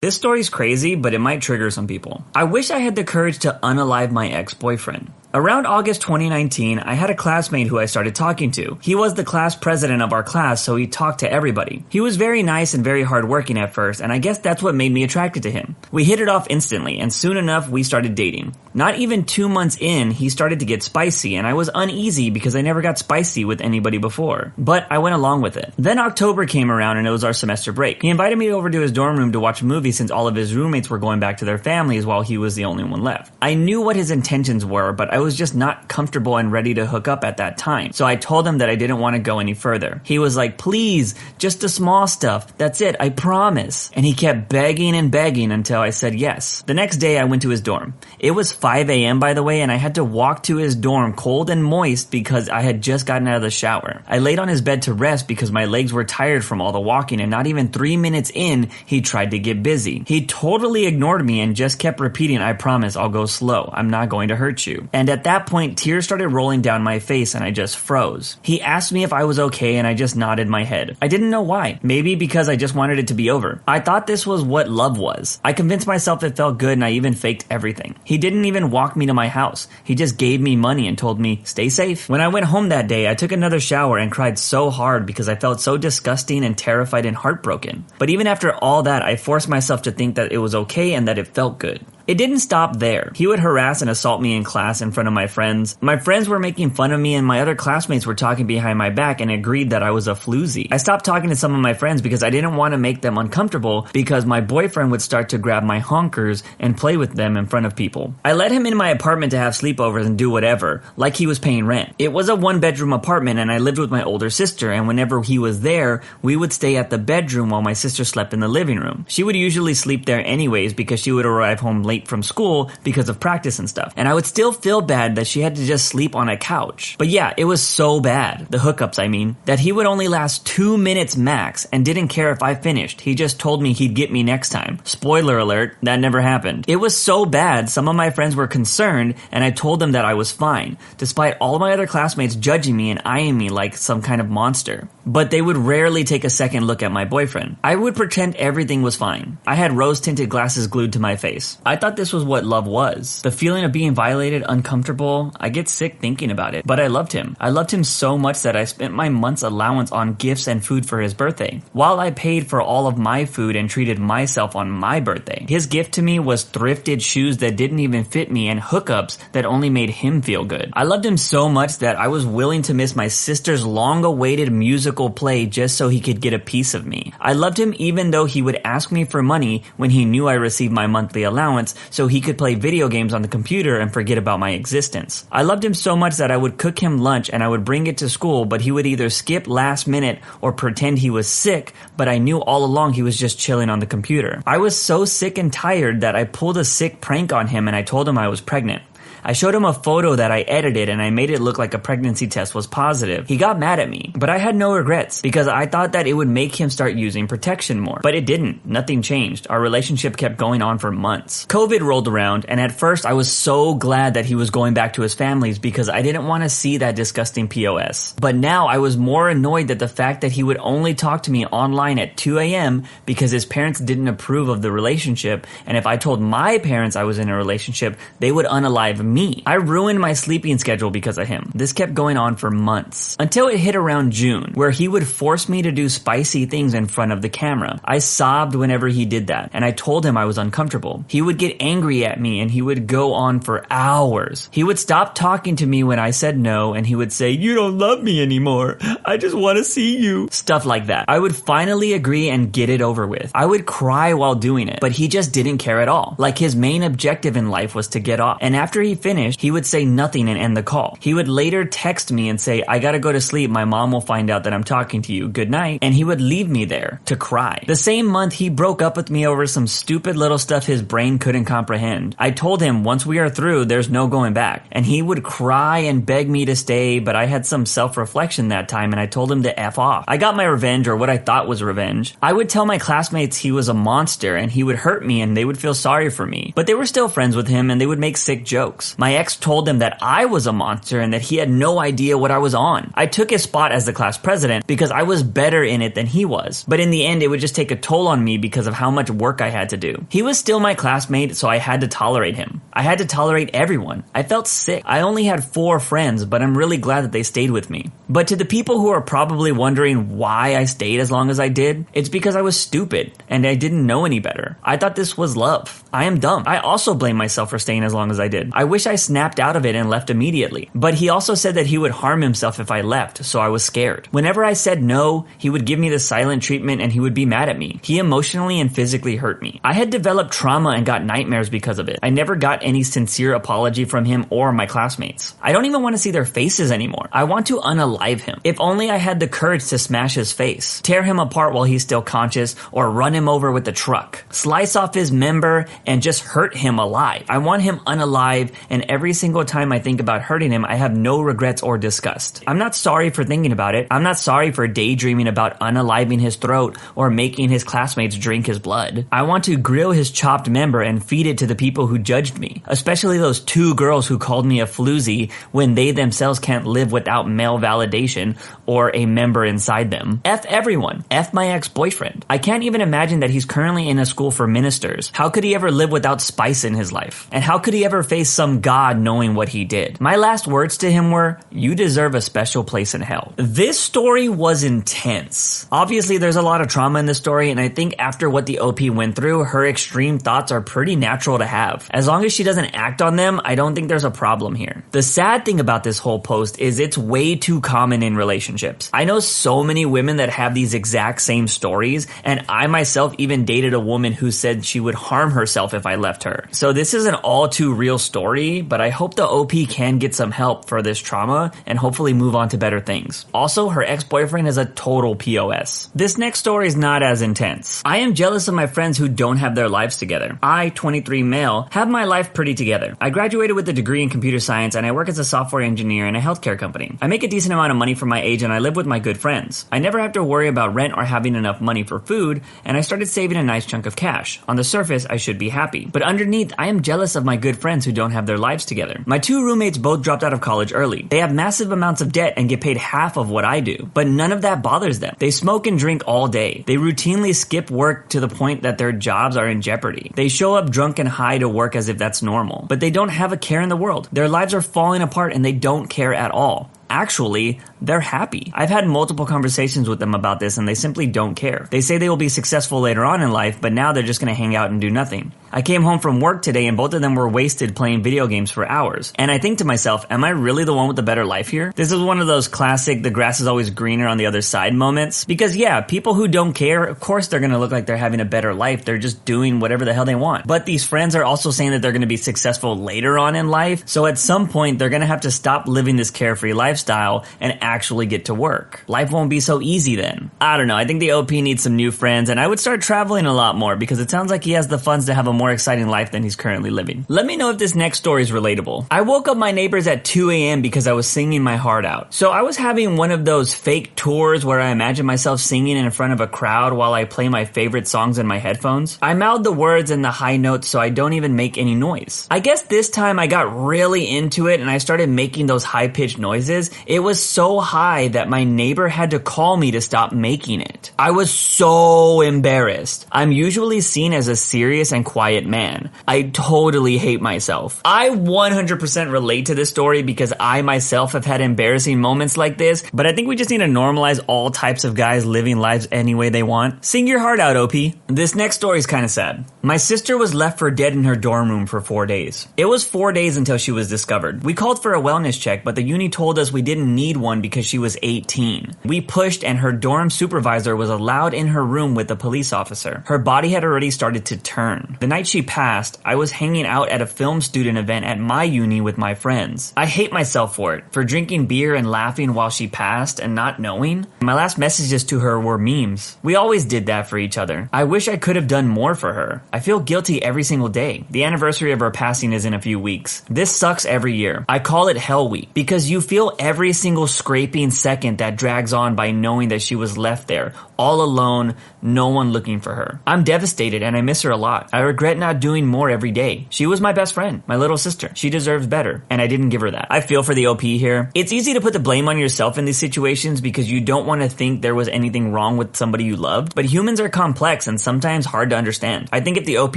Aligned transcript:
This 0.00 0.14
story's 0.14 0.48
crazy, 0.48 0.94
but 0.94 1.12
it 1.12 1.18
might 1.18 1.42
trigger 1.42 1.72
some 1.72 1.88
people. 1.88 2.24
I 2.32 2.44
wish 2.44 2.70
I 2.70 2.78
had 2.78 2.94
the 2.94 3.02
courage 3.02 3.40
to 3.40 3.58
unalive 3.64 4.12
my 4.12 4.28
ex-boyfriend. 4.28 5.10
Around 5.34 5.66
August 5.66 6.00
2019, 6.00 6.78
I 6.78 6.94
had 6.94 7.10
a 7.10 7.14
classmate 7.14 7.66
who 7.66 7.78
I 7.78 7.84
started 7.84 8.14
talking 8.14 8.50
to. 8.52 8.78
He 8.80 8.94
was 8.94 9.12
the 9.12 9.24
class 9.24 9.54
president 9.54 10.00
of 10.00 10.14
our 10.14 10.22
class, 10.22 10.62
so 10.62 10.74
he 10.74 10.86
talked 10.86 11.20
to 11.20 11.30
everybody. 11.30 11.84
He 11.90 12.00
was 12.00 12.16
very 12.16 12.42
nice 12.42 12.72
and 12.72 12.82
very 12.82 13.02
hardworking 13.02 13.58
at 13.58 13.74
first, 13.74 14.00
and 14.00 14.10
I 14.10 14.16
guess 14.20 14.38
that's 14.38 14.62
what 14.62 14.74
made 14.74 14.90
me 14.90 15.04
attracted 15.04 15.42
to 15.42 15.50
him. 15.50 15.76
We 15.92 16.04
hit 16.04 16.20
it 16.20 16.30
off 16.30 16.46
instantly, 16.48 16.98
and 16.98 17.12
soon 17.12 17.36
enough, 17.36 17.68
we 17.68 17.82
started 17.82 18.14
dating. 18.14 18.56
Not 18.72 18.96
even 18.98 19.24
two 19.24 19.50
months 19.50 19.76
in, 19.78 20.12
he 20.12 20.30
started 20.30 20.60
to 20.60 20.64
get 20.64 20.82
spicy, 20.82 21.36
and 21.36 21.46
I 21.46 21.52
was 21.52 21.68
uneasy 21.74 22.30
because 22.30 22.56
I 22.56 22.62
never 22.62 22.80
got 22.80 22.96
spicy 22.96 23.44
with 23.44 23.60
anybody 23.60 23.98
before. 23.98 24.54
But 24.56 24.86
I 24.88 24.98
went 24.98 25.14
along 25.14 25.42
with 25.42 25.58
it. 25.58 25.74
Then 25.76 25.98
October 25.98 26.46
came 26.46 26.70
around 26.70 26.96
and 26.96 27.06
it 27.06 27.10
was 27.10 27.24
our 27.24 27.32
semester 27.32 27.72
break. 27.72 28.00
He 28.00 28.08
invited 28.08 28.38
me 28.38 28.52
over 28.52 28.70
to 28.70 28.80
his 28.80 28.92
dorm 28.92 29.16
room 29.16 29.32
to 29.32 29.40
watch 29.40 29.62
a 29.62 29.66
movie 29.66 29.92
since 29.92 30.10
all 30.10 30.28
of 30.28 30.36
his 30.36 30.54
roommates 30.54 30.88
were 30.88 30.98
going 30.98 31.18
back 31.18 31.38
to 31.38 31.44
their 31.44 31.58
families 31.58 32.06
while 32.06 32.22
he 32.22 32.38
was 32.38 32.54
the 32.54 32.66
only 32.66 32.84
one 32.84 33.02
left. 33.02 33.34
I 33.42 33.54
knew 33.54 33.82
what 33.82 33.96
his 33.96 34.10
intentions 34.10 34.64
were, 34.64 34.92
but 34.92 35.12
I 35.12 35.17
was 35.20 35.36
just 35.36 35.54
not 35.54 35.88
comfortable 35.88 36.36
and 36.36 36.52
ready 36.52 36.74
to 36.74 36.86
hook 36.86 37.08
up 37.08 37.24
at 37.24 37.38
that 37.38 37.58
time. 37.58 37.92
So 37.92 38.06
I 38.06 38.16
told 38.16 38.46
him 38.46 38.58
that 38.58 38.70
I 38.70 38.76
didn't 38.76 38.98
want 38.98 39.16
to 39.16 39.20
go 39.20 39.38
any 39.38 39.54
further. 39.54 40.00
He 40.04 40.18
was 40.18 40.36
like, 40.36 40.58
please, 40.58 41.14
just 41.38 41.60
the 41.60 41.68
small 41.68 42.06
stuff. 42.06 42.56
That's 42.56 42.80
it. 42.80 42.96
I 43.00 43.10
promise. 43.10 43.90
And 43.94 44.04
he 44.04 44.14
kept 44.14 44.48
begging 44.48 44.94
and 44.94 45.10
begging 45.10 45.52
until 45.52 45.80
I 45.80 45.90
said 45.90 46.14
yes. 46.14 46.62
The 46.62 46.74
next 46.74 46.98
day 46.98 47.18
I 47.18 47.24
went 47.24 47.42
to 47.42 47.48
his 47.48 47.60
dorm. 47.60 47.94
It 48.18 48.32
was 48.32 48.52
5 48.52 48.90
a.m. 48.90 49.20
by 49.20 49.34
the 49.34 49.42
way, 49.42 49.60
and 49.60 49.72
I 49.72 49.76
had 49.76 49.96
to 49.96 50.04
walk 50.04 50.44
to 50.44 50.56
his 50.56 50.74
dorm 50.74 51.14
cold 51.14 51.50
and 51.50 51.64
moist 51.64 52.10
because 52.10 52.48
I 52.48 52.60
had 52.60 52.82
just 52.82 53.06
gotten 53.06 53.28
out 53.28 53.36
of 53.36 53.42
the 53.42 53.50
shower. 53.50 54.02
I 54.06 54.18
laid 54.18 54.38
on 54.38 54.48
his 54.48 54.60
bed 54.60 54.82
to 54.82 54.92
rest 54.92 55.28
because 55.28 55.50
my 55.50 55.64
legs 55.64 55.92
were 55.92 56.04
tired 56.04 56.44
from 56.44 56.60
all 56.60 56.72
the 56.72 56.80
walking 56.80 57.20
and 57.20 57.30
not 57.30 57.46
even 57.46 57.68
three 57.68 57.96
minutes 57.96 58.30
in, 58.34 58.70
he 58.86 59.00
tried 59.00 59.30
to 59.32 59.38
get 59.38 59.62
busy. 59.62 60.04
He 60.06 60.26
totally 60.26 60.86
ignored 60.86 61.24
me 61.24 61.40
and 61.40 61.56
just 61.56 61.78
kept 61.78 62.00
repeating, 62.00 62.38
I 62.38 62.52
promise 62.52 62.96
I'll 62.96 63.08
go 63.08 63.26
slow. 63.26 63.70
I'm 63.72 63.90
not 63.90 64.08
going 64.08 64.28
to 64.28 64.36
hurt 64.36 64.66
you. 64.66 64.88
And 64.92 65.07
at 65.08 65.24
that 65.24 65.46
point, 65.46 65.78
tears 65.78 66.04
started 66.04 66.28
rolling 66.28 66.62
down 66.62 66.82
my 66.82 66.98
face 66.98 67.34
and 67.34 67.44
I 67.44 67.50
just 67.50 67.76
froze. 67.76 68.36
He 68.42 68.60
asked 68.60 68.92
me 68.92 69.04
if 69.04 69.12
I 69.12 69.24
was 69.24 69.38
okay 69.38 69.76
and 69.76 69.86
I 69.86 69.94
just 69.94 70.16
nodded 70.16 70.48
my 70.48 70.64
head. 70.64 70.96
I 71.00 71.08
didn't 71.08 71.30
know 71.30 71.42
why. 71.42 71.78
Maybe 71.82 72.14
because 72.14 72.48
I 72.48 72.56
just 72.56 72.74
wanted 72.74 72.98
it 72.98 73.08
to 73.08 73.14
be 73.14 73.30
over. 73.30 73.62
I 73.66 73.80
thought 73.80 74.06
this 74.06 74.26
was 74.26 74.42
what 74.42 74.68
love 74.68 74.98
was. 74.98 75.40
I 75.44 75.52
convinced 75.52 75.86
myself 75.86 76.22
it 76.22 76.36
felt 76.36 76.58
good 76.58 76.72
and 76.72 76.84
I 76.84 76.92
even 76.92 77.14
faked 77.14 77.46
everything. 77.50 77.96
He 78.04 78.18
didn't 78.18 78.44
even 78.44 78.70
walk 78.70 78.96
me 78.96 79.06
to 79.06 79.14
my 79.14 79.28
house. 79.28 79.68
He 79.84 79.94
just 79.94 80.18
gave 80.18 80.40
me 80.40 80.56
money 80.56 80.88
and 80.88 80.96
told 80.96 81.20
me, 81.20 81.42
stay 81.44 81.68
safe. 81.68 82.08
When 82.08 82.20
I 82.20 82.28
went 82.28 82.46
home 82.46 82.70
that 82.70 82.88
day, 82.88 83.08
I 83.08 83.14
took 83.14 83.32
another 83.32 83.60
shower 83.60 83.98
and 83.98 84.12
cried 84.12 84.38
so 84.38 84.70
hard 84.70 85.06
because 85.06 85.28
I 85.28 85.36
felt 85.36 85.60
so 85.60 85.76
disgusting 85.76 86.44
and 86.44 86.56
terrified 86.56 87.06
and 87.06 87.16
heartbroken. 87.16 87.84
But 87.98 88.10
even 88.10 88.26
after 88.26 88.54
all 88.54 88.82
that, 88.84 89.02
I 89.02 89.16
forced 89.16 89.48
myself 89.48 89.82
to 89.82 89.92
think 89.92 90.16
that 90.16 90.32
it 90.32 90.38
was 90.38 90.54
okay 90.54 90.94
and 90.94 91.08
that 91.08 91.18
it 91.18 91.28
felt 91.28 91.58
good. 91.58 91.84
It 92.08 92.16
didn't 92.16 92.38
stop 92.38 92.78
there. 92.78 93.12
He 93.14 93.26
would 93.26 93.38
harass 93.38 93.82
and 93.82 93.90
assault 93.90 94.22
me 94.22 94.34
in 94.34 94.42
class 94.42 94.80
in 94.80 94.92
front 94.92 95.08
of 95.08 95.12
my 95.12 95.26
friends. 95.26 95.76
My 95.82 95.98
friends 95.98 96.26
were 96.26 96.38
making 96.38 96.70
fun 96.70 96.90
of 96.90 96.98
me 96.98 97.14
and 97.14 97.26
my 97.26 97.42
other 97.42 97.54
classmates 97.54 98.06
were 98.06 98.14
talking 98.14 98.46
behind 98.46 98.78
my 98.78 98.88
back 98.88 99.20
and 99.20 99.30
agreed 99.30 99.70
that 99.70 99.82
I 99.82 99.90
was 99.90 100.08
a 100.08 100.12
floozy. 100.12 100.68
I 100.70 100.78
stopped 100.78 101.04
talking 101.04 101.28
to 101.28 101.36
some 101.36 101.54
of 101.54 101.60
my 101.60 101.74
friends 101.74 102.00
because 102.00 102.22
I 102.22 102.30
didn't 102.30 102.56
want 102.56 102.72
to 102.72 102.78
make 102.78 103.02
them 103.02 103.18
uncomfortable 103.18 103.86
because 103.92 104.24
my 104.24 104.40
boyfriend 104.40 104.90
would 104.90 105.02
start 105.02 105.28
to 105.28 105.38
grab 105.38 105.64
my 105.64 105.80
honkers 105.80 106.42
and 106.58 106.78
play 106.78 106.96
with 106.96 107.12
them 107.12 107.36
in 107.36 107.44
front 107.44 107.66
of 107.66 107.76
people. 107.76 108.14
I 108.24 108.32
let 108.32 108.52
him 108.52 108.64
in 108.64 108.74
my 108.74 108.88
apartment 108.88 109.32
to 109.32 109.38
have 109.38 109.52
sleepovers 109.52 110.06
and 110.06 110.16
do 110.16 110.30
whatever, 110.30 110.82
like 110.96 111.14
he 111.14 111.26
was 111.26 111.38
paying 111.38 111.66
rent. 111.66 111.94
It 111.98 112.14
was 112.14 112.30
a 112.30 112.34
one 112.34 112.60
bedroom 112.60 112.94
apartment 112.94 113.38
and 113.38 113.52
I 113.52 113.58
lived 113.58 113.76
with 113.76 113.90
my 113.90 114.02
older 114.02 114.30
sister 114.30 114.72
and 114.72 114.88
whenever 114.88 115.20
he 115.20 115.38
was 115.38 115.60
there, 115.60 116.00
we 116.22 116.36
would 116.36 116.54
stay 116.54 116.76
at 116.76 116.88
the 116.88 116.96
bedroom 116.96 117.50
while 117.50 117.60
my 117.60 117.74
sister 117.74 118.06
slept 118.06 118.32
in 118.32 118.40
the 118.40 118.48
living 118.48 118.78
room. 118.78 119.04
She 119.08 119.22
would 119.22 119.36
usually 119.36 119.74
sleep 119.74 120.06
there 120.06 120.24
anyways 120.24 120.72
because 120.72 121.00
she 121.00 121.12
would 121.12 121.26
arrive 121.26 121.60
home 121.60 121.82
late 121.82 121.97
from 122.06 122.22
school 122.22 122.70
because 122.84 123.08
of 123.08 123.18
practice 123.18 123.58
and 123.58 123.68
stuff. 123.68 123.92
And 123.96 124.06
I 124.06 124.14
would 124.14 124.26
still 124.26 124.52
feel 124.52 124.80
bad 124.80 125.16
that 125.16 125.26
she 125.26 125.40
had 125.40 125.56
to 125.56 125.64
just 125.64 125.86
sleep 125.86 126.14
on 126.14 126.28
a 126.28 126.36
couch. 126.36 126.96
But 126.98 127.08
yeah, 127.08 127.32
it 127.36 127.46
was 127.46 127.62
so 127.62 128.00
bad, 128.00 128.46
the 128.50 128.58
hookups 128.58 129.02
I 129.02 129.08
mean, 129.08 129.36
that 129.46 129.58
he 129.58 129.72
would 129.72 129.86
only 129.86 130.08
last 130.08 130.46
two 130.46 130.76
minutes 130.76 131.16
max 131.16 131.66
and 131.72 131.84
didn't 131.84 132.08
care 132.08 132.30
if 132.30 132.42
I 132.42 132.54
finished. 132.54 133.00
He 133.00 133.14
just 133.14 133.40
told 133.40 133.62
me 133.62 133.72
he'd 133.72 133.94
get 133.94 134.12
me 134.12 134.22
next 134.22 134.50
time. 134.50 134.78
Spoiler 134.84 135.38
alert, 135.38 135.76
that 135.82 136.00
never 136.00 136.20
happened. 136.20 136.66
It 136.68 136.76
was 136.76 136.96
so 136.96 137.24
bad, 137.24 137.70
some 137.70 137.88
of 137.88 137.96
my 137.96 138.10
friends 138.10 138.36
were 138.36 138.46
concerned 138.46 139.14
and 139.32 139.42
I 139.42 139.50
told 139.50 139.80
them 139.80 139.92
that 139.92 140.04
I 140.04 140.14
was 140.14 140.30
fine, 140.30 140.78
despite 140.98 141.38
all 141.40 141.58
my 141.58 141.72
other 141.72 141.86
classmates 141.86 142.36
judging 142.36 142.76
me 142.76 142.90
and 142.90 143.02
eyeing 143.04 143.36
me 143.36 143.48
like 143.48 143.76
some 143.76 144.02
kind 144.02 144.20
of 144.20 144.28
monster. 144.28 144.88
But 145.06 145.30
they 145.30 145.40
would 145.40 145.56
rarely 145.56 146.04
take 146.04 146.24
a 146.24 146.30
second 146.30 146.66
look 146.66 146.82
at 146.82 146.92
my 146.92 147.04
boyfriend. 147.04 147.56
I 147.64 147.74
would 147.74 147.96
pretend 147.96 148.36
everything 148.36 148.82
was 148.82 148.96
fine. 148.96 149.38
I 149.46 149.54
had 149.54 149.72
rose 149.72 150.00
tinted 150.00 150.28
glasses 150.28 150.66
glued 150.66 150.92
to 150.92 151.00
my 151.00 151.16
face. 151.16 151.58
I 151.64 151.76
thought 151.76 151.87
this 151.96 152.12
was 152.12 152.24
what 152.24 152.44
love 152.44 152.66
was. 152.66 153.20
The 153.22 153.30
feeling 153.30 153.64
of 153.64 153.72
being 153.72 153.94
violated, 153.94 154.44
uncomfortable, 154.48 155.32
I 155.38 155.48
get 155.48 155.68
sick 155.68 156.00
thinking 156.00 156.30
about 156.30 156.54
it. 156.54 156.66
But 156.66 156.80
I 156.80 156.86
loved 156.88 157.12
him. 157.12 157.36
I 157.40 157.50
loved 157.50 157.72
him 157.72 157.84
so 157.84 158.18
much 158.18 158.42
that 158.42 158.56
I 158.56 158.64
spent 158.64 158.94
my 158.94 159.08
month's 159.08 159.42
allowance 159.42 159.92
on 159.92 160.14
gifts 160.14 160.48
and 160.48 160.64
food 160.64 160.86
for 160.86 161.00
his 161.00 161.14
birthday. 161.14 161.62
While 161.72 162.00
I 162.00 162.10
paid 162.10 162.48
for 162.48 162.60
all 162.60 162.86
of 162.86 162.98
my 162.98 163.24
food 163.24 163.56
and 163.56 163.68
treated 163.68 163.98
myself 163.98 164.56
on 164.56 164.70
my 164.70 165.00
birthday. 165.00 165.46
His 165.48 165.66
gift 165.66 165.94
to 165.94 166.02
me 166.02 166.18
was 166.18 166.44
thrifted 166.44 167.02
shoes 167.02 167.38
that 167.38 167.56
didn't 167.56 167.78
even 167.80 168.04
fit 168.04 168.30
me 168.30 168.48
and 168.48 168.60
hookups 168.60 169.18
that 169.32 169.46
only 169.46 169.70
made 169.70 169.90
him 169.90 170.22
feel 170.22 170.44
good. 170.44 170.72
I 170.74 170.84
loved 170.84 171.04
him 171.04 171.16
so 171.16 171.48
much 171.48 171.78
that 171.78 171.96
I 171.96 172.08
was 172.08 172.26
willing 172.26 172.62
to 172.62 172.74
miss 172.74 172.96
my 172.96 173.08
sister's 173.08 173.64
long 173.64 174.04
awaited 174.04 174.52
musical 174.52 175.10
play 175.10 175.46
just 175.46 175.76
so 175.76 175.88
he 175.88 176.00
could 176.00 176.20
get 176.20 176.34
a 176.34 176.38
piece 176.38 176.74
of 176.74 176.86
me. 176.86 177.12
I 177.20 177.32
loved 177.32 177.58
him 177.58 177.74
even 177.78 178.10
though 178.10 178.24
he 178.24 178.42
would 178.42 178.60
ask 178.64 178.90
me 178.90 179.04
for 179.04 179.22
money 179.22 179.64
when 179.76 179.90
he 179.90 180.04
knew 180.04 180.28
I 180.28 180.34
received 180.34 180.72
my 180.72 180.86
monthly 180.86 181.22
allowance 181.22 181.67
so 181.90 182.06
he 182.06 182.20
could 182.20 182.38
play 182.38 182.54
video 182.54 182.88
games 182.88 183.14
on 183.14 183.22
the 183.22 183.28
computer 183.28 183.78
and 183.78 183.92
forget 183.92 184.18
about 184.18 184.40
my 184.40 184.50
existence. 184.50 185.26
I 185.30 185.42
loved 185.42 185.64
him 185.64 185.74
so 185.74 185.96
much 185.96 186.16
that 186.16 186.30
I 186.30 186.36
would 186.36 186.58
cook 186.58 186.78
him 186.78 186.98
lunch 186.98 187.30
and 187.30 187.42
I 187.42 187.48
would 187.48 187.64
bring 187.64 187.86
it 187.86 187.98
to 187.98 188.08
school, 188.08 188.44
but 188.44 188.60
he 188.60 188.70
would 188.70 188.86
either 188.86 189.10
skip 189.10 189.46
last 189.46 189.86
minute 189.86 190.18
or 190.40 190.52
pretend 190.52 190.98
he 190.98 191.10
was 191.10 191.28
sick, 191.28 191.72
but 191.96 192.08
I 192.08 192.18
knew 192.18 192.38
all 192.38 192.64
along 192.64 192.92
he 192.92 193.02
was 193.02 193.18
just 193.18 193.38
chilling 193.38 193.70
on 193.70 193.80
the 193.80 193.86
computer. 193.86 194.42
I 194.46 194.58
was 194.58 194.78
so 194.78 195.04
sick 195.04 195.38
and 195.38 195.52
tired 195.52 196.00
that 196.02 196.16
I 196.16 196.24
pulled 196.24 196.56
a 196.56 196.64
sick 196.64 197.00
prank 197.00 197.32
on 197.32 197.46
him 197.48 197.68
and 197.68 197.76
I 197.76 197.82
told 197.82 198.08
him 198.08 198.18
I 198.18 198.28
was 198.28 198.40
pregnant. 198.40 198.82
I 199.24 199.32
showed 199.32 199.54
him 199.54 199.64
a 199.64 199.72
photo 199.72 200.16
that 200.16 200.30
I 200.30 200.40
edited 200.42 200.88
and 200.88 201.02
I 201.02 201.10
made 201.10 201.30
it 201.30 201.40
look 201.40 201.58
like 201.58 201.74
a 201.74 201.78
pregnancy 201.78 202.26
test 202.26 202.54
was 202.54 202.66
positive. 202.66 203.28
He 203.28 203.36
got 203.36 203.58
mad 203.58 203.80
at 203.80 203.88
me, 203.88 204.12
but 204.16 204.30
I 204.30 204.38
had 204.38 204.56
no 204.56 204.74
regrets 204.74 205.22
because 205.22 205.48
I 205.48 205.66
thought 205.66 205.92
that 205.92 206.06
it 206.06 206.12
would 206.12 206.28
make 206.28 206.54
him 206.54 206.70
start 206.70 206.94
using 206.94 207.26
protection 207.28 207.80
more. 207.80 208.00
But 208.02 208.14
it 208.14 208.26
didn't. 208.26 208.64
Nothing 208.66 209.02
changed. 209.02 209.46
Our 209.50 209.60
relationship 209.60 210.16
kept 210.16 210.36
going 210.36 210.62
on 210.62 210.78
for 210.78 210.90
months. 210.90 211.46
COVID 211.46 211.80
rolled 211.80 212.08
around 212.08 212.46
and 212.48 212.60
at 212.60 212.72
first 212.72 213.06
I 213.06 213.12
was 213.12 213.30
so 213.30 213.74
glad 213.74 214.14
that 214.14 214.24
he 214.24 214.34
was 214.34 214.50
going 214.50 214.74
back 214.74 214.94
to 214.94 215.02
his 215.02 215.14
family's 215.14 215.58
because 215.58 215.88
I 215.88 216.02
didn't 216.02 216.26
want 216.26 216.44
to 216.44 216.48
see 216.48 216.78
that 216.78 216.96
disgusting 216.96 217.48
POS. 217.48 218.14
But 218.20 218.34
now 218.34 218.68
I 218.68 218.78
was 218.78 218.96
more 218.96 219.28
annoyed 219.28 219.68
that 219.68 219.78
the 219.78 219.88
fact 219.88 220.20
that 220.22 220.32
he 220.32 220.42
would 220.42 220.58
only 220.58 220.94
talk 220.94 221.24
to 221.24 221.30
me 221.30 221.46
online 221.46 221.98
at 221.98 222.16
2 222.16 222.38
a.m. 222.38 222.84
because 223.06 223.30
his 223.30 223.44
parents 223.44 223.80
didn't 223.80 224.08
approve 224.08 224.48
of 224.48 224.62
the 224.62 224.72
relationship 224.72 225.46
and 225.66 225.76
if 225.76 225.86
I 225.86 225.96
told 225.96 226.20
my 226.20 226.58
parents 226.58 226.96
I 226.96 227.04
was 227.04 227.18
in 227.18 227.28
a 227.28 227.36
relationship, 227.36 227.96
they 228.20 228.30
would 228.30 228.46
unalive 228.46 229.00
me. 229.00 229.07
I 229.46 229.54
ruined 229.54 230.00
my 230.00 230.12
sleeping 230.12 230.58
schedule 230.58 230.90
because 230.90 231.18
of 231.18 231.26
him. 231.26 231.50
This 231.54 231.72
kept 231.72 231.94
going 231.94 232.16
on 232.16 232.36
for 232.36 232.50
months. 232.50 233.16
Until 233.18 233.48
it 233.48 233.58
hit 233.58 233.76
around 233.76 234.12
June, 234.12 234.52
where 234.54 234.70
he 234.70 234.86
would 234.88 235.06
force 235.06 235.48
me 235.48 235.62
to 235.62 235.72
do 235.72 235.88
spicy 235.88 236.46
things 236.46 236.74
in 236.74 236.86
front 236.86 237.12
of 237.12 237.22
the 237.22 237.28
camera. 237.28 237.80
I 237.84 237.98
sobbed 237.98 238.54
whenever 238.54 238.88
he 238.88 239.04
did 239.06 239.28
that, 239.28 239.50
and 239.52 239.64
I 239.64 239.70
told 239.70 240.04
him 240.04 240.16
I 240.16 240.24
was 240.26 240.38
uncomfortable. 240.38 241.04
He 241.08 241.22
would 241.22 241.38
get 241.38 241.56
angry 241.60 242.04
at 242.04 242.20
me 242.20 242.40
and 242.40 242.50
he 242.50 242.62
would 242.62 242.86
go 242.86 243.14
on 243.14 243.40
for 243.40 243.64
hours. 243.70 244.48
He 244.52 244.64
would 244.64 244.78
stop 244.78 245.14
talking 245.14 245.56
to 245.56 245.66
me 245.66 245.82
when 245.84 245.98
I 245.98 246.10
said 246.10 246.38
no, 246.38 246.74
and 246.74 246.86
he 246.86 246.94
would 246.94 247.12
say, 247.12 247.30
You 247.30 247.54
don't 247.54 247.78
love 247.78 248.02
me 248.02 248.22
anymore. 248.22 248.78
I 249.04 249.16
just 249.16 249.36
want 249.36 249.58
to 249.58 249.64
see 249.64 249.98
you. 249.98 250.28
Stuff 250.30 250.66
like 250.66 250.86
that. 250.86 251.06
I 251.08 251.18
would 251.18 251.34
finally 251.34 251.92
agree 251.94 252.28
and 252.28 252.52
get 252.52 252.68
it 252.68 252.82
over 252.82 253.06
with. 253.06 253.30
I 253.34 253.46
would 253.46 253.66
cry 253.66 254.14
while 254.14 254.34
doing 254.34 254.68
it, 254.68 254.80
but 254.80 254.92
he 254.92 255.08
just 255.08 255.32
didn't 255.32 255.58
care 255.58 255.80
at 255.80 255.88
all. 255.88 256.14
Like 256.18 256.38
his 256.38 256.54
main 256.54 256.82
objective 256.82 257.36
in 257.36 257.50
life 257.50 257.74
was 257.74 257.88
to 257.88 258.00
get 258.00 258.20
off. 258.20 258.38
And 258.40 258.54
after 258.54 258.82
he 258.82 258.94
finished, 258.98 259.40
he 259.40 259.50
would 259.50 259.66
say 259.66 259.84
nothing 259.84 260.28
and 260.28 260.38
end 260.38 260.56
the 260.56 260.62
call. 260.62 260.98
He 261.00 261.14
would 261.14 261.28
later 261.28 261.64
text 261.64 262.12
me 262.12 262.28
and 262.28 262.40
say, 262.40 262.62
I 262.66 262.78
gotta 262.78 262.98
go 262.98 263.12
to 263.12 263.20
sleep. 263.20 263.50
My 263.50 263.64
mom 263.64 263.92
will 263.92 264.00
find 264.00 264.30
out 264.30 264.44
that 264.44 264.52
I'm 264.52 264.64
talking 264.64 265.02
to 265.02 265.12
you. 265.12 265.28
Good 265.28 265.50
night. 265.50 265.78
And 265.82 265.94
he 265.94 266.04
would 266.04 266.20
leave 266.20 266.48
me 266.48 266.64
there 266.64 267.00
to 267.06 267.16
cry. 267.16 267.62
The 267.66 267.76
same 267.76 268.06
month, 268.06 268.34
he 268.34 268.48
broke 268.48 268.82
up 268.82 268.96
with 268.96 269.10
me 269.10 269.26
over 269.26 269.46
some 269.46 269.66
stupid 269.66 270.16
little 270.16 270.38
stuff 270.38 270.66
his 270.66 270.82
brain 270.82 271.18
couldn't 271.18 271.44
comprehend. 271.46 272.16
I 272.18 272.30
told 272.30 272.60
him 272.60 272.84
once 272.84 273.06
we 273.06 273.18
are 273.18 273.30
through, 273.30 273.66
there's 273.66 273.90
no 273.90 274.06
going 274.06 274.34
back. 274.34 274.66
And 274.72 274.84
he 274.84 275.00
would 275.02 275.22
cry 275.22 275.78
and 275.80 276.04
beg 276.04 276.28
me 276.28 276.44
to 276.46 276.56
stay, 276.56 276.98
but 276.98 277.16
I 277.16 277.26
had 277.26 277.46
some 277.46 277.66
self-reflection 277.66 278.48
that 278.48 278.68
time 278.68 278.92
and 278.92 279.00
I 279.00 279.06
told 279.06 279.30
him 279.30 279.42
to 279.44 279.60
F 279.60 279.78
off. 279.78 280.04
I 280.08 280.16
got 280.16 280.36
my 280.36 280.44
revenge 280.44 280.88
or 280.88 280.96
what 280.96 281.10
I 281.10 281.18
thought 281.18 281.48
was 281.48 281.62
revenge. 281.62 282.16
I 282.22 282.32
would 282.32 282.48
tell 282.48 282.66
my 282.66 282.78
classmates 282.78 283.36
he 283.36 283.52
was 283.52 283.68
a 283.68 283.74
monster 283.74 284.36
and 284.36 284.50
he 284.50 284.62
would 284.62 284.76
hurt 284.76 285.04
me 285.04 285.20
and 285.20 285.36
they 285.36 285.44
would 285.44 285.58
feel 285.58 285.74
sorry 285.74 286.10
for 286.10 286.26
me. 286.26 286.52
But 286.54 286.66
they 286.66 286.74
were 286.74 286.86
still 286.86 287.08
friends 287.08 287.36
with 287.36 287.48
him 287.48 287.70
and 287.70 287.80
they 287.80 287.86
would 287.86 287.98
make 287.98 288.16
sick 288.16 288.44
jokes. 288.44 288.87
My 288.96 289.14
ex 289.14 289.36
told 289.36 289.68
him 289.68 289.80
that 289.80 289.98
I 290.00 290.26
was 290.26 290.46
a 290.46 290.52
monster 290.52 291.00
and 291.00 291.12
that 291.12 291.22
he 291.22 291.36
had 291.36 291.50
no 291.50 291.78
idea 291.78 292.16
what 292.16 292.30
I 292.30 292.38
was 292.38 292.54
on. 292.54 292.92
I 292.94 293.06
took 293.06 293.30
his 293.30 293.42
spot 293.42 293.72
as 293.72 293.84
the 293.84 293.92
class 293.92 294.16
president 294.16 294.66
because 294.66 294.90
I 294.90 295.02
was 295.02 295.22
better 295.22 295.62
in 295.64 295.82
it 295.82 295.94
than 295.94 296.06
he 296.06 296.24
was. 296.24 296.64
But 296.68 296.80
in 296.80 296.90
the 296.90 297.04
end, 297.04 297.22
it 297.22 297.28
would 297.28 297.40
just 297.40 297.56
take 297.56 297.70
a 297.70 297.76
toll 297.76 298.08
on 298.08 298.22
me 298.22 298.38
because 298.38 298.66
of 298.66 298.74
how 298.74 298.90
much 298.90 299.10
work 299.10 299.40
I 299.40 299.48
had 299.48 299.70
to 299.70 299.76
do. 299.76 300.06
He 300.08 300.22
was 300.22 300.38
still 300.38 300.60
my 300.60 300.74
classmate, 300.74 301.36
so 301.36 301.48
I 301.48 301.58
had 301.58 301.80
to 301.80 301.88
tolerate 301.88 302.36
him. 302.36 302.62
I 302.72 302.82
had 302.82 302.98
to 302.98 303.06
tolerate 303.06 303.50
everyone. 303.54 304.04
I 304.14 304.22
felt 304.22 304.46
sick. 304.46 304.82
I 304.86 305.00
only 305.00 305.24
had 305.24 305.44
four 305.44 305.80
friends, 305.80 306.24
but 306.24 306.42
I'm 306.42 306.56
really 306.56 306.76
glad 306.78 307.02
that 307.02 307.12
they 307.12 307.22
stayed 307.24 307.50
with 307.50 307.70
me. 307.70 307.90
But 308.08 308.28
to 308.28 308.36
the 308.36 308.44
people 308.44 308.78
who 308.78 308.88
are 308.88 309.00
probably 309.00 309.52
wondering 309.52 310.16
why 310.16 310.56
I 310.56 310.64
stayed 310.64 311.00
as 311.00 311.10
long 311.10 311.30
as 311.30 311.40
I 311.40 311.48
did, 311.48 311.86
it's 311.92 312.08
because 312.08 312.36
I 312.36 312.42
was 312.42 312.58
stupid 312.58 313.12
and 313.28 313.46
I 313.46 313.54
didn't 313.54 313.86
know 313.86 314.04
any 314.04 314.20
better. 314.20 314.56
I 314.62 314.76
thought 314.76 314.96
this 314.96 315.16
was 315.16 315.36
love. 315.36 315.82
I 315.92 316.04
am 316.04 316.20
dumb. 316.20 316.44
I 316.46 316.58
also 316.58 316.94
blame 316.94 317.16
myself 317.16 317.50
for 317.50 317.58
staying 317.58 317.84
as 317.84 317.94
long 317.94 318.10
as 318.10 318.20
I 318.20 318.28
did. 318.28 318.50
I 318.52 318.64
wish 318.64 318.77
I 318.86 318.96
snapped 318.96 319.40
out 319.40 319.56
of 319.56 319.66
it 319.66 319.74
and 319.74 319.90
left 319.90 320.10
immediately. 320.10 320.70
But 320.74 320.94
he 320.94 321.08
also 321.08 321.34
said 321.34 321.56
that 321.56 321.66
he 321.66 321.78
would 321.78 321.90
harm 321.90 322.22
himself 322.22 322.60
if 322.60 322.70
I 322.70 322.82
left, 322.82 323.24
so 323.24 323.40
I 323.40 323.48
was 323.48 323.64
scared. 323.64 324.08
Whenever 324.10 324.44
I 324.44 324.52
said 324.52 324.82
no, 324.82 325.26
he 325.38 325.50
would 325.50 325.66
give 325.66 325.78
me 325.78 325.88
the 325.88 325.98
silent 325.98 326.42
treatment 326.42 326.80
and 326.80 326.92
he 326.92 327.00
would 327.00 327.14
be 327.14 327.26
mad 327.26 327.48
at 327.48 327.58
me. 327.58 327.80
He 327.82 327.98
emotionally 327.98 328.60
and 328.60 328.74
physically 328.74 329.16
hurt 329.16 329.42
me. 329.42 329.60
I 329.64 329.72
had 329.72 329.90
developed 329.90 330.32
trauma 330.32 330.70
and 330.70 330.86
got 330.86 331.04
nightmares 331.04 331.50
because 331.50 331.78
of 331.78 331.88
it. 331.88 331.98
I 332.02 332.10
never 332.10 332.36
got 332.36 332.62
any 332.62 332.82
sincere 332.82 333.34
apology 333.34 333.84
from 333.84 334.04
him 334.04 334.26
or 334.30 334.52
my 334.52 334.66
classmates. 334.66 335.34
I 335.42 335.52
don't 335.52 335.66
even 335.66 335.82
want 335.82 335.94
to 335.94 336.02
see 336.02 336.10
their 336.10 336.24
faces 336.24 336.70
anymore. 336.70 337.08
I 337.12 337.24
want 337.24 337.48
to 337.48 337.58
unalive 337.58 338.20
him. 338.20 338.40
If 338.44 338.60
only 338.60 338.90
I 338.90 338.96
had 338.96 339.20
the 339.20 339.28
courage 339.28 339.66
to 339.68 339.78
smash 339.78 340.14
his 340.14 340.32
face, 340.32 340.80
tear 340.82 341.02
him 341.02 341.18
apart 341.18 341.54
while 341.54 341.64
he's 341.64 341.82
still 341.82 342.02
conscious, 342.02 342.54
or 342.72 342.90
run 342.90 343.14
him 343.14 343.28
over 343.28 343.50
with 343.50 343.66
a 343.68 343.72
truck, 343.72 344.24
slice 344.30 344.76
off 344.76 344.94
his 344.94 345.12
member 345.12 345.66
and 345.86 346.02
just 346.02 346.22
hurt 346.22 346.56
him 346.56 346.78
alive. 346.78 347.24
I 347.28 347.38
want 347.38 347.62
him 347.62 347.78
unalive, 347.80 348.52
and 348.70 348.84
every 348.88 349.12
single 349.12 349.44
time 349.44 349.72
I 349.72 349.78
think 349.78 350.00
about 350.00 350.22
hurting 350.22 350.50
him, 350.50 350.64
I 350.64 350.76
have 350.76 350.96
no 350.96 351.20
regrets 351.20 351.62
or 351.62 351.78
disgust. 351.78 352.42
I'm 352.46 352.58
not 352.58 352.74
sorry 352.74 353.10
for 353.10 353.24
thinking 353.24 353.52
about 353.52 353.74
it. 353.74 353.86
I'm 353.90 354.02
not 354.02 354.18
sorry 354.18 354.52
for 354.52 354.66
daydreaming 354.66 355.28
about 355.28 355.60
unaliving 355.60 356.20
his 356.20 356.36
throat 356.36 356.76
or 356.94 357.10
making 357.10 357.48
his 357.48 357.64
classmates 357.64 358.16
drink 358.16 358.46
his 358.46 358.58
blood. 358.58 359.06
I 359.10 359.22
want 359.22 359.44
to 359.44 359.56
grill 359.56 359.92
his 359.92 360.10
chopped 360.10 360.48
member 360.48 360.82
and 360.82 361.04
feed 361.04 361.26
it 361.26 361.38
to 361.38 361.46
the 361.46 361.54
people 361.54 361.86
who 361.86 361.98
judged 361.98 362.38
me, 362.38 362.62
especially 362.66 363.18
those 363.18 363.40
two 363.40 363.74
girls 363.74 364.06
who 364.06 364.18
called 364.18 364.46
me 364.46 364.60
a 364.60 364.66
floozy 364.66 365.32
when 365.52 365.74
they 365.74 365.92
themselves 365.92 366.38
can't 366.38 366.66
live 366.66 366.92
without 366.92 367.28
male 367.28 367.58
validation 367.58 368.36
or 368.66 368.94
a 368.94 369.06
member 369.06 369.44
inside 369.44 369.90
them. 369.90 370.20
F 370.24 370.44
everyone. 370.46 371.04
F 371.10 371.32
my 371.32 371.48
ex-boyfriend. 371.48 372.26
I 372.28 372.38
can't 372.38 372.64
even 372.64 372.80
imagine 372.80 373.20
that 373.20 373.30
he's 373.30 373.44
currently 373.44 373.88
in 373.88 373.98
a 373.98 374.06
school 374.06 374.30
for 374.30 374.46
ministers. 374.46 375.10
How 375.14 375.30
could 375.30 375.44
he 375.44 375.54
ever 375.54 375.70
live 375.70 375.90
without 375.90 376.20
spice 376.20 376.64
in 376.64 376.74
his 376.74 376.92
life? 376.92 377.28
And 377.32 377.42
how 377.42 377.58
could 377.58 377.74
he 377.74 377.84
ever 377.84 378.02
face 378.02 378.30
some 378.30 378.57
God 378.60 378.98
knowing 378.98 379.34
what 379.34 379.48
he 379.48 379.64
did? 379.64 380.00
My 380.00 380.16
last 380.16 380.46
words 380.46 380.78
to 380.78 380.90
him 380.90 381.10
were, 381.10 381.38
you 381.50 381.74
deserve 381.74 382.14
a 382.14 382.20
special 382.20 382.64
place 382.64 382.94
in 382.94 383.00
hell. 383.00 383.32
This 383.36 383.78
story 383.78 384.28
was 384.28 384.64
intense. 384.64 385.66
Obviously, 385.70 386.18
there's 386.18 386.36
a 386.36 386.42
lot 386.42 386.60
of 386.60 386.68
trauma 386.68 386.98
in 386.98 387.06
this 387.06 387.18
story, 387.18 387.50
and 387.50 387.60
I 387.60 387.68
think 387.68 387.94
after 387.98 388.28
what 388.28 388.46
the 388.46 388.60
OP 388.60 388.80
went 388.82 389.16
through, 389.16 389.44
her 389.44 389.66
extreme 389.66 390.18
thoughts 390.18 390.52
are 390.52 390.60
pretty 390.60 390.96
natural 390.96 391.38
to 391.38 391.46
have. 391.46 391.88
As 391.90 392.06
long 392.06 392.24
as 392.24 392.32
she 392.32 392.44
doesn't 392.44 392.74
act 392.74 393.02
on 393.02 393.16
them, 393.16 393.40
I 393.44 393.54
don't 393.54 393.74
think 393.74 393.88
there's 393.88 394.04
a 394.04 394.10
problem 394.10 394.54
here. 394.54 394.84
The 394.90 395.02
sad 395.02 395.44
thing 395.44 395.60
about 395.60 395.84
this 395.84 395.98
whole 395.98 396.20
post 396.20 396.58
is 396.58 396.78
it's 396.78 396.98
way 396.98 397.36
too 397.36 397.60
common 397.60 398.02
in 398.02 398.16
relationships. 398.16 398.90
I 398.92 399.04
know 399.04 399.20
so 399.20 399.62
many 399.62 399.86
women 399.86 400.16
that 400.16 400.30
have 400.30 400.54
these 400.54 400.74
exact 400.74 401.20
same 401.20 401.48
stories, 401.48 402.06
and 402.24 402.44
I 402.48 402.66
myself 402.66 403.14
even 403.18 403.44
dated 403.44 403.74
a 403.74 403.80
woman 403.80 404.12
who 404.12 404.30
said 404.30 404.64
she 404.64 404.80
would 404.80 404.94
harm 404.94 405.30
herself 405.30 405.74
if 405.74 405.86
I 405.86 405.96
left 405.96 406.24
her. 406.24 406.46
So 406.50 406.72
this 406.72 406.94
is 406.94 407.06
an 407.06 407.14
all 407.14 407.48
too 407.48 407.74
real 407.74 407.98
story, 407.98 408.47
but 408.68 408.80
I 408.80 408.90
hope 408.90 409.14
the 409.14 409.26
OP 409.26 409.52
can 409.68 409.98
get 409.98 410.14
some 410.14 410.30
help 410.30 410.68
for 410.68 410.82
this 410.82 410.98
trauma 410.98 411.52
and 411.66 411.78
hopefully 411.78 412.12
move 412.12 412.34
on 412.34 412.48
to 412.50 412.58
better 412.58 412.80
things. 412.80 413.26
Also, 413.32 413.68
her 413.68 413.82
ex-boyfriend 413.82 414.48
is 414.48 414.58
a 414.58 414.64
total 414.64 415.14
POS. 415.16 415.90
This 415.94 416.18
next 416.18 416.40
story 416.40 416.66
is 416.66 416.76
not 416.76 417.02
as 417.02 417.22
intense. 417.22 417.82
I 417.84 417.98
am 417.98 418.14
jealous 418.14 418.48
of 418.48 418.54
my 418.54 418.66
friends 418.66 418.98
who 418.98 419.08
don't 419.08 419.38
have 419.38 419.54
their 419.54 419.68
lives 419.68 419.96
together. 419.98 420.38
I, 420.42 420.70
23 420.70 421.22
male, 421.22 421.68
have 421.70 421.88
my 421.88 422.04
life 422.04 422.34
pretty 422.34 422.54
together. 422.54 422.96
I 423.00 423.10
graduated 423.10 423.56
with 423.56 423.68
a 423.68 423.72
degree 423.72 424.02
in 424.02 424.10
computer 424.10 424.40
science 424.40 424.74
and 424.74 424.86
I 424.86 424.92
work 424.92 425.08
as 425.08 425.18
a 425.18 425.24
software 425.24 425.62
engineer 425.62 426.06
in 426.06 426.16
a 426.16 426.20
healthcare 426.20 426.58
company. 426.58 426.96
I 427.00 427.06
make 427.06 427.22
a 427.22 427.28
decent 427.28 427.52
amount 427.52 427.70
of 427.70 427.76
money 427.76 427.94
for 427.94 428.06
my 428.06 428.22
age 428.22 428.42
and 428.42 428.52
I 428.52 428.58
live 428.58 428.76
with 428.76 428.86
my 428.86 428.98
good 428.98 429.18
friends. 429.18 429.66
I 429.70 429.78
never 429.78 429.98
have 430.00 430.12
to 430.12 430.24
worry 430.24 430.48
about 430.48 430.74
rent 430.74 430.94
or 430.96 431.04
having 431.04 431.34
enough 431.34 431.60
money 431.60 431.82
for 431.82 431.98
food 431.98 432.42
and 432.64 432.76
I 432.76 432.80
started 432.82 433.06
saving 433.06 433.36
a 433.36 433.42
nice 433.42 433.66
chunk 433.66 433.86
of 433.86 433.96
cash. 433.96 434.40
On 434.48 434.56
the 434.56 434.64
surface, 434.64 435.06
I 435.08 435.16
should 435.16 435.38
be 435.38 435.48
happy. 435.48 435.86
But 435.86 436.02
underneath, 436.02 436.52
I 436.58 436.68
am 436.68 436.82
jealous 436.82 437.16
of 437.16 437.24
my 437.24 437.36
good 437.36 437.58
friends 437.58 437.84
who 437.84 437.92
don't 437.92 438.12
have 438.12 438.26
their 438.26 438.37
lives 438.38 438.64
together. 438.64 439.02
My 439.04 439.18
two 439.18 439.44
roommates 439.44 439.76
both 439.78 440.02
dropped 440.02 440.24
out 440.24 440.32
of 440.32 440.40
college 440.40 440.72
early. 440.72 441.02
They 441.02 441.18
have 441.18 441.34
massive 441.34 441.72
amounts 441.72 442.00
of 442.00 442.12
debt 442.12 442.34
and 442.36 442.48
get 442.48 442.60
paid 442.60 442.76
half 442.76 443.16
of 443.16 443.28
what 443.28 443.44
I 443.44 443.60
do, 443.60 443.90
but 443.92 444.06
none 444.06 444.32
of 444.32 444.42
that 444.42 444.62
bothers 444.62 445.00
them. 445.00 445.16
They 445.18 445.30
smoke 445.30 445.66
and 445.66 445.78
drink 445.78 446.02
all 446.06 446.28
day. 446.28 446.64
They 446.66 446.76
routinely 446.76 447.34
skip 447.34 447.70
work 447.70 448.08
to 448.10 448.20
the 448.20 448.28
point 448.28 448.62
that 448.62 448.78
their 448.78 448.92
jobs 448.92 449.36
are 449.36 449.48
in 449.48 449.60
jeopardy. 449.60 450.12
They 450.14 450.28
show 450.28 450.54
up 450.54 450.70
drunk 450.70 450.98
and 450.98 451.08
high 451.08 451.38
to 451.38 451.48
work 451.48 451.76
as 451.76 451.88
if 451.88 451.98
that's 451.98 452.22
normal, 452.22 452.66
but 452.68 452.80
they 452.80 452.90
don't 452.90 453.10
have 453.10 453.32
a 453.32 453.36
care 453.36 453.60
in 453.60 453.68
the 453.68 453.76
world. 453.76 454.08
Their 454.12 454.28
lives 454.28 454.54
are 454.54 454.62
falling 454.62 455.02
apart 455.02 455.32
and 455.32 455.44
they 455.44 455.52
don't 455.52 455.88
care 455.88 456.14
at 456.14 456.30
all 456.30 456.70
actually, 456.90 457.60
they're 457.80 458.00
happy. 458.00 458.52
I've 458.54 458.68
had 458.68 458.86
multiple 458.86 459.26
conversations 459.26 459.88
with 459.88 459.98
them 459.98 460.14
about 460.14 460.40
this 460.40 460.58
and 460.58 460.66
they 460.66 460.74
simply 460.74 461.06
don't 461.06 461.34
care. 461.34 461.68
They 461.70 461.80
say 461.80 461.98
they 461.98 462.08
will 462.08 462.16
be 462.16 462.28
successful 462.28 462.80
later 462.80 463.04
on 463.04 463.22
in 463.22 463.30
life, 463.30 463.60
but 463.60 463.72
now 463.72 463.92
they're 463.92 464.02
just 464.02 464.20
gonna 464.20 464.34
hang 464.34 464.56
out 464.56 464.70
and 464.70 464.80
do 464.80 464.90
nothing. 464.90 465.32
I 465.50 465.62
came 465.62 465.82
home 465.82 465.98
from 465.98 466.20
work 466.20 466.42
today 466.42 466.66
and 466.66 466.76
both 466.76 466.92
of 466.94 467.00
them 467.00 467.14
were 467.14 467.28
wasted 467.28 467.74
playing 467.74 468.02
video 468.02 468.26
games 468.26 468.50
for 468.50 468.68
hours. 468.68 469.12
And 469.16 469.30
I 469.30 469.38
think 469.38 469.58
to 469.58 469.64
myself, 469.64 470.04
am 470.10 470.24
I 470.24 470.30
really 470.30 470.64
the 470.64 470.74
one 470.74 470.88
with 470.88 470.96
the 470.96 471.02
better 471.02 471.24
life 471.24 471.48
here? 471.48 471.72
This 471.74 471.90
is 471.90 472.00
one 472.00 472.20
of 472.20 472.26
those 472.26 472.48
classic, 472.48 473.02
the 473.02 473.10
grass 473.10 473.40
is 473.40 473.46
always 473.46 473.70
greener 473.70 474.06
on 474.06 474.18
the 474.18 474.26
other 474.26 474.42
side 474.42 474.74
moments. 474.74 475.24
Because 475.24 475.56
yeah, 475.56 475.80
people 475.80 476.14
who 476.14 476.28
don't 476.28 476.52
care, 476.52 476.84
of 476.84 477.00
course 477.00 477.28
they're 477.28 477.40
gonna 477.40 477.58
look 477.58 477.72
like 477.72 477.86
they're 477.86 477.96
having 477.96 478.20
a 478.20 478.26
better 478.26 478.52
life. 478.52 478.84
They're 478.84 478.98
just 478.98 479.24
doing 479.24 479.60
whatever 479.60 479.84
the 479.84 479.94
hell 479.94 480.04
they 480.04 480.14
want. 480.14 480.46
But 480.46 480.66
these 480.66 480.84
friends 480.84 481.14
are 481.14 481.24
also 481.24 481.50
saying 481.50 481.70
that 481.70 481.82
they're 481.82 481.92
gonna 481.92 482.06
be 482.06 482.16
successful 482.16 482.76
later 482.76 483.18
on 483.18 483.36
in 483.36 483.48
life. 483.48 483.84
So 483.86 484.06
at 484.06 484.18
some 484.18 484.48
point, 484.48 484.78
they're 484.78 484.90
gonna 484.90 485.06
have 485.06 485.22
to 485.22 485.30
stop 485.30 485.66
living 485.66 485.96
this 485.96 486.10
carefree 486.10 486.52
lifestyle 486.52 487.24
and 487.40 487.58
actually 487.74 488.06
get 488.06 488.26
to 488.26 488.34
work. 488.34 488.82
Life 488.88 489.10
won't 489.10 489.30
be 489.30 489.40
so 489.40 489.60
easy 489.60 489.96
then. 489.96 490.30
I 490.40 490.56
don't 490.56 490.66
know. 490.66 490.76
I 490.76 490.86
think 490.86 491.00
the 491.00 491.12
OP 491.12 491.30
needs 491.30 491.62
some 491.62 491.76
new 491.76 491.90
friends 491.90 492.30
and 492.30 492.40
I 492.40 492.46
would 492.46 492.60
start 492.60 492.80
traveling 492.80 493.26
a 493.26 493.34
lot 493.34 493.56
more 493.56 493.76
because 493.76 494.00
it 494.00 494.10
sounds 494.10 494.30
like 494.30 494.44
he 494.44 494.52
has 494.52 494.68
the 494.68 494.78
funds 494.78 495.06
to 495.06 495.14
have 495.14 495.26
a 495.26 495.32
more 495.32 495.50
exciting 495.50 495.88
life 495.88 496.10
than 496.10 496.22
he's 496.22 496.36
currently 496.36 496.70
living. 496.70 497.04
Let 497.08 497.26
me 497.26 497.36
know 497.36 497.50
if 497.50 497.58
this 497.58 497.74
next 497.74 497.98
story 497.98 498.22
is 498.22 498.30
relatable. 498.30 498.86
I 498.90 499.02
woke 499.02 499.28
up 499.28 499.36
my 499.36 499.52
neighbors 499.52 499.86
at 499.86 500.04
2 500.04 500.30
a.m. 500.30 500.62
because 500.62 500.86
I 500.86 500.92
was 500.92 501.06
singing 501.06 501.42
my 501.42 501.56
heart 501.56 501.84
out. 501.84 502.14
So 502.14 502.30
I 502.30 502.42
was 502.42 502.56
having 502.56 502.96
one 502.96 503.10
of 503.10 503.24
those 503.24 503.54
fake 503.54 503.94
tours 503.94 504.44
where 504.44 504.60
I 504.60 504.70
imagine 504.70 505.06
myself 505.06 505.40
singing 505.40 505.76
in 505.76 505.90
front 505.90 506.12
of 506.12 506.20
a 506.20 506.26
crowd 506.26 506.72
while 506.72 506.94
I 506.94 507.04
play 507.04 507.28
my 507.28 507.44
favorite 507.44 507.88
songs 507.88 508.18
in 508.18 508.26
my 508.26 508.38
headphones. 508.38 508.98
I 509.02 509.14
mouthed 509.14 509.44
the 509.44 509.52
words 509.52 509.90
and 509.90 510.04
the 510.04 510.10
high 510.10 510.36
notes 510.36 510.68
so 510.68 510.80
I 510.80 510.88
don't 510.88 511.12
even 511.12 511.36
make 511.36 511.58
any 511.58 511.74
noise. 511.74 512.26
I 512.30 512.40
guess 512.40 512.62
this 512.62 512.90
time 512.90 513.18
I 513.18 513.26
got 513.26 513.54
really 513.66 514.08
into 514.08 514.46
it 514.48 514.60
and 514.60 514.70
I 514.70 514.78
started 514.78 515.08
making 515.08 515.46
those 515.46 515.64
high 515.64 515.88
pitched 515.88 516.18
noises. 516.18 516.70
It 516.86 517.00
was 517.00 517.22
so 517.22 517.57
high 517.60 518.08
that 518.08 518.28
my 518.28 518.44
neighbor 518.44 518.88
had 518.88 519.10
to 519.10 519.18
call 519.18 519.56
me 519.56 519.72
to 519.72 519.80
stop 519.80 520.12
making 520.12 520.60
it. 520.60 520.90
I 520.98 521.10
was 521.12 521.32
so 521.32 522.20
embarrassed. 522.20 523.06
I'm 523.10 523.32
usually 523.32 523.80
seen 523.80 524.12
as 524.12 524.28
a 524.28 524.36
serious 524.36 524.92
and 524.92 525.04
quiet 525.04 525.46
man. 525.46 525.90
I 526.06 526.22
totally 526.22 526.98
hate 526.98 527.20
myself. 527.20 527.80
I 527.84 528.10
100% 528.10 529.12
relate 529.12 529.46
to 529.46 529.54
this 529.54 529.70
story 529.70 530.02
because 530.02 530.32
I 530.38 530.62
myself 530.62 531.12
have 531.12 531.24
had 531.24 531.40
embarrassing 531.40 532.00
moments 532.00 532.36
like 532.36 532.58
this, 532.58 532.84
but 532.92 533.06
I 533.06 533.12
think 533.12 533.28
we 533.28 533.36
just 533.36 533.50
need 533.50 533.58
to 533.58 533.66
normalize 533.66 534.22
all 534.26 534.50
types 534.50 534.84
of 534.84 534.94
guys 534.94 535.24
living 535.24 535.58
lives 535.58 535.88
any 535.90 536.14
way 536.14 536.28
they 536.28 536.42
want. 536.42 536.84
Sing 536.84 537.06
your 537.06 537.20
heart 537.20 537.40
out, 537.40 537.56
OP. 537.56 537.72
This 538.06 538.34
next 538.34 538.56
story 538.56 538.78
is 538.78 538.86
kind 538.86 539.04
of 539.04 539.10
sad. 539.10 539.44
My 539.62 539.76
sister 539.76 540.16
was 540.16 540.34
left 540.34 540.58
for 540.58 540.70
dead 540.70 540.92
in 540.92 541.04
her 541.04 541.16
dorm 541.16 541.50
room 541.50 541.66
for 541.66 541.80
four 541.80 542.06
days. 542.06 542.48
It 542.56 542.66
was 542.66 542.86
four 542.86 543.12
days 543.12 543.36
until 543.36 543.58
she 543.58 543.72
was 543.72 543.88
discovered. 543.88 544.44
We 544.44 544.54
called 544.54 544.82
for 544.82 544.94
a 544.94 545.00
wellness 545.00 545.40
check, 545.40 545.64
but 545.64 545.74
the 545.74 545.82
uni 545.82 546.08
told 546.08 546.38
us 546.38 546.52
we 546.52 546.62
didn't 546.62 546.94
need 546.94 547.16
one 547.16 547.40
because 547.48 547.66
she 547.66 547.78
was 547.78 547.96
18. 548.02 548.76
We 548.84 549.00
pushed 549.00 549.42
and 549.42 549.58
her 549.58 549.72
dorm 549.72 550.10
supervisor 550.10 550.76
was 550.76 550.90
allowed 550.90 551.32
in 551.32 551.48
her 551.48 551.64
room 551.64 551.94
with 551.94 552.10
a 552.10 552.16
police 552.16 552.52
officer. 552.52 553.02
Her 553.06 553.18
body 553.18 553.48
had 553.48 553.64
already 553.64 553.90
started 553.90 554.26
to 554.26 554.36
turn. 554.36 554.98
The 555.00 555.06
night 555.06 555.26
she 555.26 555.40
passed, 555.40 555.98
I 556.04 556.16
was 556.16 556.30
hanging 556.30 556.66
out 556.66 556.90
at 556.90 557.00
a 557.00 557.06
film 557.06 557.40
student 557.40 557.78
event 557.78 558.04
at 558.04 558.18
my 558.18 558.44
uni 558.44 558.80
with 558.82 558.98
my 558.98 559.14
friends. 559.14 559.72
I 559.76 559.86
hate 559.86 560.12
myself 560.12 560.54
for 560.56 560.74
it, 560.74 560.84
for 560.92 561.04
drinking 561.04 561.46
beer 561.46 561.74
and 561.74 561.90
laughing 561.90 562.34
while 562.34 562.50
she 562.50 562.68
passed 562.68 563.18
and 563.18 563.34
not 563.34 563.58
knowing. 563.58 564.06
My 564.20 564.34
last 564.34 564.58
messages 564.58 565.04
to 565.04 565.20
her 565.20 565.40
were 565.40 565.56
memes. 565.58 566.18
We 566.22 566.34
always 566.34 566.66
did 566.66 566.86
that 566.86 567.08
for 567.08 567.16
each 567.16 567.38
other. 567.38 567.70
I 567.72 567.84
wish 567.84 568.08
I 568.08 568.18
could 568.18 568.36
have 568.36 568.46
done 568.48 568.68
more 568.68 568.94
for 568.94 569.14
her. 569.14 569.42
I 569.52 569.60
feel 569.60 569.80
guilty 569.80 570.22
every 570.22 570.42
single 570.42 570.68
day. 570.68 571.06
The 571.10 571.24
anniversary 571.24 571.72
of 571.72 571.80
her 571.80 571.90
passing 571.90 572.32
is 572.32 572.44
in 572.44 572.52
a 572.52 572.60
few 572.60 572.78
weeks. 572.78 573.22
This 573.30 573.56
sucks 573.56 573.86
every 573.86 574.16
year. 574.16 574.44
I 574.48 574.58
call 574.58 574.88
it 574.88 574.98
Hell 574.98 575.28
Week 575.30 575.54
because 575.54 575.90
you 575.90 576.00
feel 576.00 576.36
every 576.38 576.72
single 576.72 577.06
scraping 577.38 577.70
second 577.70 578.18
that 578.18 578.34
drags 578.34 578.72
on 578.72 578.96
by 578.96 579.12
knowing 579.12 579.50
that 579.50 579.62
she 579.62 579.76
was 579.76 579.96
left 579.96 580.26
there 580.26 580.54
all 580.78 581.02
alone, 581.02 581.56
no 581.82 582.08
one 582.08 582.32
looking 582.32 582.60
for 582.60 582.74
her. 582.74 583.00
I'm 583.06 583.24
devastated 583.24 583.82
and 583.82 583.96
I 583.96 584.00
miss 584.00 584.22
her 584.22 584.30
a 584.30 584.36
lot. 584.36 584.70
I 584.72 584.80
regret 584.80 585.18
not 585.18 585.40
doing 585.40 585.66
more 585.66 585.90
every 585.90 586.12
day. 586.12 586.46
She 586.50 586.66
was 586.66 586.80
my 586.80 586.92
best 586.92 587.14
friend, 587.14 587.42
my 587.46 587.56
little 587.56 587.76
sister. 587.76 588.10
She 588.14 588.30
deserves 588.30 588.66
better, 588.66 589.04
and 589.10 589.20
I 589.20 589.26
didn't 589.26 589.48
give 589.48 589.60
her 589.62 589.70
that. 589.72 589.88
I 589.90 590.00
feel 590.00 590.22
for 590.22 590.34
the 590.34 590.46
OP 590.46 590.60
here. 590.60 591.10
It's 591.14 591.32
easy 591.32 591.54
to 591.54 591.60
put 591.60 591.72
the 591.72 591.78
blame 591.80 592.08
on 592.08 592.18
yourself 592.18 592.58
in 592.58 592.64
these 592.64 592.78
situations 592.78 593.40
because 593.40 593.70
you 593.70 593.80
don't 593.80 594.06
want 594.06 594.22
to 594.22 594.28
think 594.28 594.62
there 594.62 594.74
was 594.74 594.88
anything 594.88 595.32
wrong 595.32 595.56
with 595.56 595.76
somebody 595.76 596.04
you 596.04 596.16
loved, 596.16 596.54
but 596.54 596.64
humans 596.64 597.00
are 597.00 597.08
complex 597.08 597.66
and 597.66 597.80
sometimes 597.80 598.24
hard 598.24 598.50
to 598.50 598.56
understand. 598.56 599.08
I 599.12 599.20
think 599.20 599.36
if 599.36 599.44
the 599.44 599.58
OP 599.58 599.76